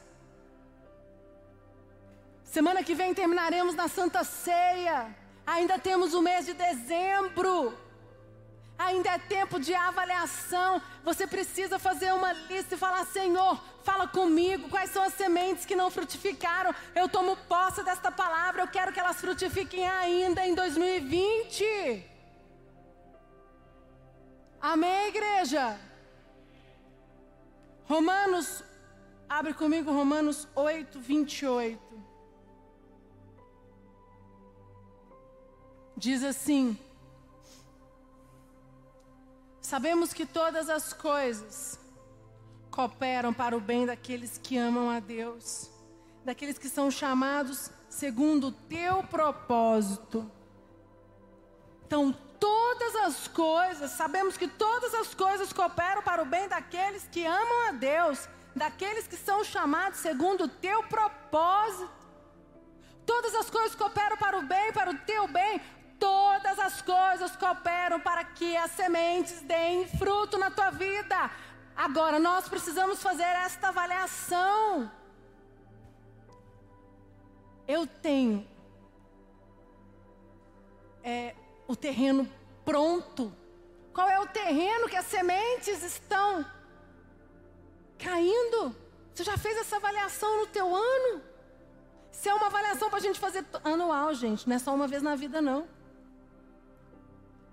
Semana 2.44 2.84
que 2.84 2.94
vem 2.94 3.16
terminaremos 3.16 3.74
na 3.74 3.88
Santa 3.88 4.24
Ceia. 4.24 5.16
Ainda 5.46 5.80
temos 5.80 6.14
o 6.14 6.22
mês 6.22 6.46
de 6.46 6.54
dezembro. 6.54 7.76
Ainda 8.78 9.10
é 9.10 9.18
tempo 9.18 9.60
de 9.60 9.74
avaliação. 9.74 10.80
Você 11.04 11.26
precisa 11.26 11.80
fazer 11.80 12.14
uma 12.14 12.34
lista 12.34 12.76
e 12.76 12.78
falar: 12.78 13.06
Senhor, 13.06 13.60
fala 13.84 14.08
comigo. 14.08 14.70
Quais 14.70 14.92
são 14.92 15.02
as 15.02 15.14
sementes 15.14 15.66
que 15.66 15.76
não 15.76 15.90
frutificaram? 15.90 16.76
Eu 16.96 17.10
tomo 17.10 17.36
posse 17.48 17.84
desta 17.84 18.12
palavra. 18.12 18.62
Eu 18.62 18.68
quero 18.68 18.94
que 18.94 19.00
elas 19.00 19.18
frutifiquem 19.18 19.88
ainda 19.88 20.46
em 20.46 20.54
2020. 20.54 22.17
Amém, 24.62 25.10
igreja? 25.10 25.80
Romanos, 27.86 28.64
abre 29.30 29.54
comigo 29.54 29.92
Romanos 29.92 30.48
8, 30.56 31.00
28. 31.00 31.80
Diz 35.96 36.24
assim. 36.24 36.78
Sabemos 39.62 40.14
que 40.14 40.26
todas 40.26 40.70
as 40.70 40.94
coisas 40.94 41.80
cooperam 42.72 43.34
para 43.34 43.56
o 43.56 43.60
bem 43.60 43.86
daqueles 43.86 44.38
que 44.38 44.58
amam 44.58 44.90
a 44.90 45.00
Deus, 45.00 45.70
daqueles 46.24 46.58
que 46.58 46.70
são 46.70 46.90
chamados 46.90 47.70
segundo 47.90 48.48
o 48.48 48.52
teu 48.52 49.04
propósito. 49.04 50.30
Então, 51.86 52.16
todas 52.40 52.96
as 52.96 53.28
coisas, 53.28 53.92
sabemos 53.92 54.38
que 54.38 54.48
todas 54.48 54.94
as 54.94 55.14
coisas 55.14 55.54
cooperam 55.54 56.02
para 56.02 56.22
o 56.22 56.26
bem 56.26 56.48
daqueles 56.48 57.08
que 57.12 57.26
amam 57.26 57.70
a 57.70 57.72
Deus, 57.72 58.28
daqueles 58.56 59.08
que 59.08 59.18
são 59.18 59.44
chamados 59.44 60.00
segundo 60.00 60.46
o 60.46 60.48
teu 60.48 60.84
propósito. 60.84 61.96
Todas 63.06 63.34
as 63.36 63.50
coisas 63.50 63.74
cooperam 63.74 64.18
para 64.18 64.38
o 64.38 64.42
bem, 64.42 64.74
para 64.74 64.92
o 64.92 64.98
teu 65.00 65.28
bem, 65.28 65.62
Todas 66.00 66.60
as 66.60 66.82
coisas 66.82 67.36
cooperam 67.36 68.00
para 68.00 68.24
que 68.24 68.56
as 68.56 68.72
sementes 68.72 69.42
deem 69.42 69.88
fruto 69.88 70.38
na 70.38 70.52
tua 70.52 70.70
vida. 70.70 71.32
Agora, 71.76 72.20
nós 72.20 72.48
precisamos 72.48 73.02
fazer 73.02 73.24
esta 73.24 73.70
avaliação. 73.70 74.92
Eu 77.68 77.88
tenho 77.88 78.48
é, 81.04 81.36
o 81.68 81.76
terreno 81.76 82.28
pronto. 82.64 83.34
Qual 83.94 84.10
é 84.10 84.20
o 84.20 84.28
terreno 84.28 84.88
que 84.88 84.96
as 84.96 85.06
sementes 85.06 85.84
estão 85.84 86.46
caindo? 87.98 88.76
Você 89.14 89.24
já 89.24 89.38
fez 89.38 89.58
essa 89.58 89.78
avaliação 89.78 90.42
no 90.42 90.48
teu 90.48 90.76
ano? 90.76 91.22
Se 92.12 92.30
é 92.30 92.34
uma 92.34 92.48
avaliação 92.48 92.90
para 92.90 93.00
a 93.00 93.02
gente 93.02 93.20
fazer 93.20 93.46
anual, 93.64 94.14
gente, 94.14 94.48
não 94.48 94.56
é 94.56 94.60
só 94.60 94.74
uma 94.74 94.88
vez 94.88 95.02
na 95.02 95.16
vida, 95.16 95.42
não. 95.42 95.68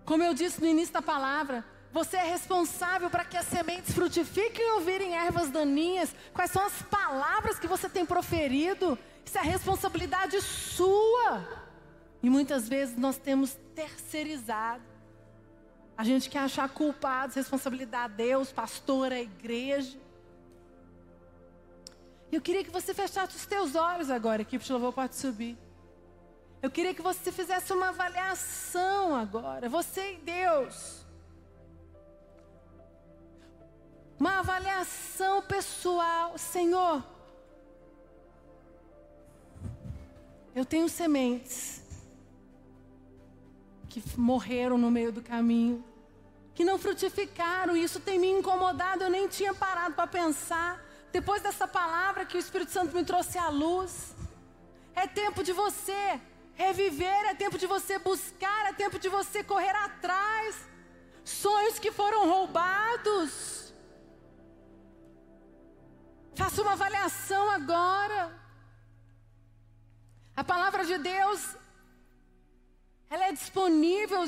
Como 0.05 0.23
eu 0.23 0.35
disse 0.35 0.61
no 0.61 0.67
início 0.67 0.93
da 0.93 1.01
palavra, 1.03 1.65
você 1.93 2.17
é 2.17 2.25
responsável 2.25 3.09
para 3.09 3.25
que 3.25 3.37
as 3.37 3.47
sementes 3.47 3.95
frutifiquem 3.95 4.73
ou 4.73 4.81
virem 4.81 5.15
ervas 5.17 5.49
daninhas. 5.49 6.15
Quais 6.35 6.51
são 6.51 6.65
as 6.67 6.83
palavras 6.83 7.59
que 7.59 7.67
você 7.67 7.89
tem 7.89 8.05
proferido? 8.05 8.99
Isso 9.25 9.39
é 9.39 9.43
responsabilidade 9.43 10.41
sua. 10.43 11.64
E 12.25 12.31
muitas 12.31 12.67
vezes 12.67 12.97
nós 12.97 13.19
temos 13.19 13.55
terceirizado. 13.75 14.83
A 15.95 16.03
gente 16.03 16.31
quer 16.31 16.39
achar 16.39 16.67
culpados, 16.71 17.37
responsabilidade 17.37 18.15
a 18.15 18.17
Deus, 18.17 18.51
pastor, 18.51 19.13
a 19.13 19.21
igreja. 19.21 19.99
Eu 22.33 22.41
queria 22.41 22.65
que 22.65 22.71
você 22.71 22.95
fechasse 22.95 23.37
os 23.37 23.45
teus 23.45 23.75
olhos 23.75 24.09
agora, 24.09 24.41
equipe 24.41 24.65
de 24.65 24.73
louvor 24.73 24.95
pode 24.95 25.17
subir. 25.17 25.59
Eu 26.63 26.71
queria 26.71 26.95
que 26.95 27.03
você 27.03 27.31
fizesse 27.31 27.75
uma 27.75 27.91
avaliação 27.91 29.15
agora, 29.15 29.69
você 29.69 30.15
e 30.15 30.17
Deus. 30.17 31.05
Uma 34.19 34.39
avaliação 34.39 35.43
pessoal. 35.43 36.39
Senhor, 36.39 37.05
eu 40.55 40.65
tenho 40.65 40.89
sementes 40.89 41.84
que 44.01 44.19
morreram 44.19 44.77
no 44.77 44.91
meio 44.91 45.13
do 45.13 45.23
caminho, 45.23 45.85
que 46.55 46.65
não 46.65 46.79
frutificaram, 46.79 47.77
isso 47.77 47.99
tem 48.01 48.19
me 48.19 48.31
incomodado, 48.31 49.05
eu 49.05 49.11
nem 49.11 49.27
tinha 49.29 49.55
parado 49.55 49.95
para 49.95 50.07
pensar. 50.07 50.81
Depois 51.13 51.43
dessa 51.43 51.67
palavra 51.67 52.25
que 52.25 52.37
o 52.37 52.41
Espírito 52.41 52.71
Santo 52.71 52.95
me 52.95 53.05
trouxe 53.05 53.39
à 53.39 53.49
luz, 53.49 54.15
é 54.95 55.07
tempo 55.07 55.43
de 55.43 55.53
você 55.53 56.21
Reviver 56.55 57.27
é 57.27 57.35
tempo 57.35 57.59
de 57.59 57.67
você 57.67 57.99
buscar, 57.99 58.67
é 58.67 58.73
tempo 58.73 58.99
de 58.99 59.09
você 59.09 59.43
correr 59.43 59.75
atrás. 59.77 60.57
Sonhos 61.25 61.79
que 61.79 61.91
foram 61.91 62.29
roubados. 62.29 63.75
Faça 66.37 66.63
uma 66.63 66.73
avaliação 66.73 67.51
agora. 67.51 68.33
A 70.37 70.45
palavra 70.45 70.85
de 70.85 70.97
Deus, 70.99 71.57
ela 73.15 73.29
é 73.29 73.33
disponível. 73.33 74.23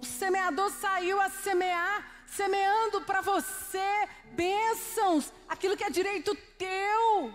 O 0.00 0.04
semeador 0.04 0.70
saiu 0.70 1.18
a 1.20 1.30
semear, 1.30 2.24
semeando 2.26 3.00
para 3.00 3.22
você 3.22 3.88
bênçãos, 4.34 5.32
aquilo 5.48 5.76
que 5.76 5.84
é 5.84 5.90
direito 5.90 6.36
teu. 6.58 7.32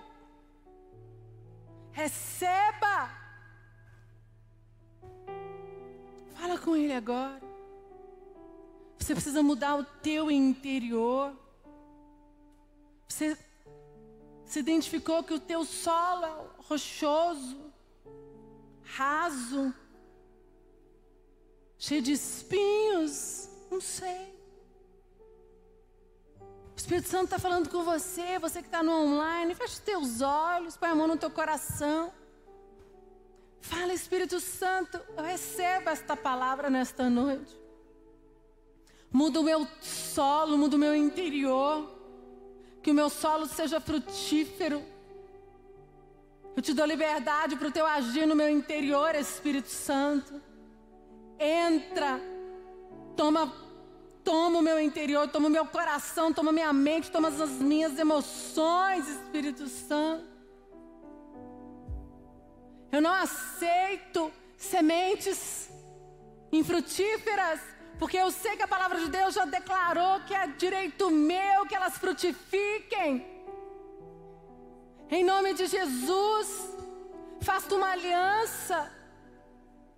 Receba. 1.91 3.09
Fala 6.35 6.57
com 6.59 6.75
Ele 6.75 6.93
agora. 6.93 7.41
Você 8.99 9.15
precisa 9.15 9.41
mudar 9.41 9.75
o 9.77 9.83
teu 9.83 10.29
interior. 10.29 11.35
Você 13.07 13.35
se 14.45 14.59
identificou 14.59 15.23
que 15.23 15.33
o 15.33 15.39
teu 15.39 15.65
solo 15.65 16.25
é 16.25 16.33
rochoso, 16.67 17.73
raso, 18.83 19.73
cheio 21.81 22.01
de 22.01 22.11
espinhos. 22.11 23.49
Não 23.69 23.81
sei. 23.81 24.39
O 26.39 26.77
Espírito 26.77 27.09
Santo 27.09 27.25
está 27.25 27.39
falando 27.39 27.69
com 27.69 27.83
você, 27.83 28.37
você 28.39 28.61
que 28.61 28.67
está 28.67 28.81
no 28.83 28.91
online, 28.91 29.55
fecha 29.55 29.81
teus 29.83 30.21
olhos, 30.21 30.77
põe 30.77 30.89
a 30.89 30.95
mão 30.95 31.07
no 31.07 31.17
teu 31.17 31.29
coração. 31.29 32.13
Fala, 33.59 33.93
Espírito 33.93 34.39
Santo, 34.39 34.99
eu 35.17 35.23
recebo 35.23 35.89
esta 35.89 36.15
palavra 36.15 36.69
nesta 36.69 37.09
noite. 37.09 37.59
Muda 39.11 39.39
o 39.39 39.43
meu 39.43 39.67
solo, 39.81 40.57
muda 40.57 40.75
o 40.75 40.79
meu 40.79 40.95
interior. 40.95 41.89
Que 42.81 42.91
o 42.91 42.93
meu 42.93 43.09
solo 43.09 43.45
seja 43.45 43.79
frutífero. 43.79 44.83
Eu 46.55 46.61
te 46.61 46.73
dou 46.73 46.85
liberdade 46.85 47.55
para 47.55 47.67
o 47.67 47.71
teu 47.71 47.85
agir 47.85 48.25
no 48.25 48.35
meu 48.35 48.49
interior, 48.49 49.13
Espírito 49.15 49.69
Santo. 49.69 50.50
Entra, 51.43 52.21
toma, 53.17 53.51
toma 54.23 54.59
o 54.59 54.61
meu 54.61 54.79
interior, 54.79 55.27
toma 55.27 55.47
o 55.47 55.49
meu 55.49 55.65
coração, 55.65 56.31
toma 56.31 56.51
minha 56.51 56.71
mente, 56.71 57.09
toma 57.09 57.29
as 57.29 57.49
minhas 57.53 57.97
emoções, 57.97 59.07
Espírito 59.07 59.67
Santo. 59.67 60.23
Eu 62.91 63.01
não 63.01 63.11
aceito 63.11 64.31
sementes 64.55 65.67
infrutíferas, 66.51 67.59
porque 67.97 68.17
eu 68.17 68.29
sei 68.29 68.55
que 68.55 68.61
a 68.61 68.67
palavra 68.67 68.99
de 68.99 69.09
Deus 69.09 69.33
já 69.33 69.45
declarou 69.45 70.19
que 70.27 70.35
é 70.35 70.45
direito 70.45 71.09
meu 71.09 71.65
que 71.65 71.73
elas 71.73 71.97
frutifiquem. 71.97 73.25
Em 75.09 75.23
nome 75.23 75.55
de 75.55 75.65
Jesus, 75.65 76.77
faça 77.41 77.73
uma 77.73 77.93
aliança 77.93 79.00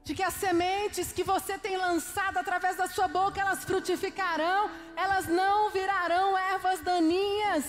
de 0.03 0.13
que 0.13 0.21
as 0.21 0.33
sementes 0.33 1.13
que 1.13 1.23
você 1.23 1.57
tem 1.57 1.77
lançado 1.77 2.37
através 2.37 2.75
da 2.75 2.87
sua 2.87 3.07
boca, 3.07 3.39
elas 3.39 3.63
frutificarão, 3.63 4.69
elas 4.95 5.27
não 5.27 5.69
virarão 5.69 6.37
ervas 6.37 6.81
daninhas. 6.81 7.63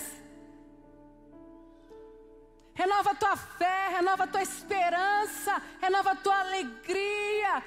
Renova 2.75 3.13
a 3.13 3.15
tua 3.15 3.37
fé, 3.37 3.89
renova 3.91 4.25
a 4.25 4.27
tua 4.27 4.43
esperança, 4.43 5.63
renova 5.81 6.11
a 6.11 6.17
tua 6.17 6.41
alegria. 6.41 7.63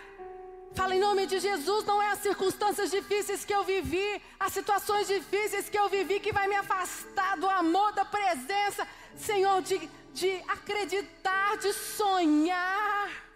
Fala 0.75 0.93
em 0.93 0.99
nome 0.99 1.25
de 1.25 1.39
Jesus, 1.39 1.85
não 1.85 2.03
é 2.03 2.11
as 2.11 2.19
circunstâncias 2.19 2.91
difíceis 2.91 3.45
que 3.45 3.55
eu 3.55 3.63
vivi, 3.63 4.21
as 4.37 4.51
situações 4.51 5.07
difíceis 5.07 5.69
que 5.69 5.79
eu 5.79 5.87
vivi 5.87 6.19
que 6.19 6.33
vai 6.33 6.45
me 6.47 6.55
afastar 6.55 7.37
do 7.37 7.49
amor, 7.49 7.93
da 7.93 8.03
presença, 8.03 8.85
Senhor, 9.15 9.61
de, 9.61 9.89
de 10.13 10.29
acreditar, 10.45 11.57
de 11.57 11.71
sonhar. 11.71 13.26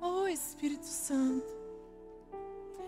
Oh 0.00 0.26
Espírito 0.28 0.86
Santo. 0.86 1.58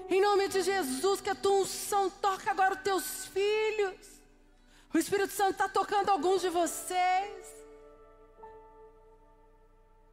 Em 0.09 0.21
nome 0.21 0.49
de 0.49 0.63
Jesus, 0.63 1.21
que 1.21 1.31
a 1.31 1.35
tua 1.35 1.53
unção 1.53 2.11
toca 2.11 2.51
agora 2.51 2.75
os 2.75 2.81
teus 2.81 3.27
filhos. 3.27 4.21
O 4.93 4.99
Espírito 4.99 5.33
Santo 5.33 5.53
está 5.53 5.69
tocando 5.69 6.09
alguns 6.11 6.41
de 6.41 6.49
vocês. 6.49 7.47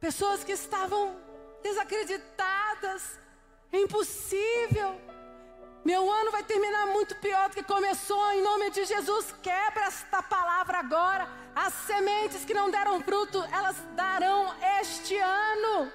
Pessoas 0.00 0.44
que 0.44 0.52
estavam 0.52 1.16
desacreditadas, 1.62 3.18
é 3.72 3.80
impossível. 3.80 5.00
Meu 5.84 6.10
ano 6.10 6.30
vai 6.30 6.42
terminar 6.42 6.86
muito 6.86 7.16
pior 7.16 7.48
do 7.48 7.54
que 7.54 7.62
começou. 7.62 8.30
Em 8.32 8.42
nome 8.42 8.70
de 8.70 8.84
Jesus, 8.84 9.34
quebra 9.42 9.84
esta 9.84 10.22
palavra 10.22 10.78
agora. 10.78 11.28
As 11.54 11.72
sementes 11.74 12.44
que 12.44 12.54
não 12.54 12.70
deram 12.70 13.02
fruto, 13.02 13.42
elas 13.52 13.76
darão 13.96 14.54
este 14.80 15.16
ano. 15.16 15.90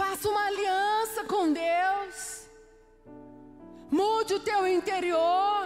Faça 0.00 0.28
uma 0.32 0.44
aliança 0.50 1.20
com 1.32 1.52
Deus. 1.52 2.16
Mude 3.90 4.34
o 4.34 4.40
teu 4.50 4.66
interior. 4.66 5.60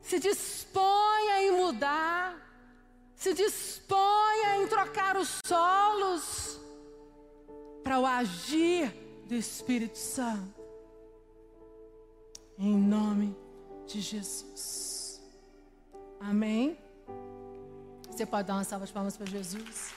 Se 0.00 0.18
disponha 0.18 1.34
em 1.42 1.50
mudar 1.62 2.42
se 3.22 3.32
disponha 3.34 4.56
em 4.56 4.66
trocar 4.66 5.16
os 5.16 5.40
solos 5.46 6.60
para 7.84 8.00
o 8.00 8.04
agir 8.04 8.92
do 9.28 9.34
Espírito 9.36 9.96
Santo. 9.96 10.60
Em 12.58 12.76
nome 12.76 13.36
de 13.86 14.00
Jesus. 14.00 15.22
Amém. 16.18 16.76
Você 18.10 18.26
pode 18.26 18.48
dar 18.48 18.54
uma 18.54 18.64
salva 18.64 18.86
de 18.86 18.92
palmas 18.92 19.16
para 19.16 19.26
Jesus? 19.26 19.94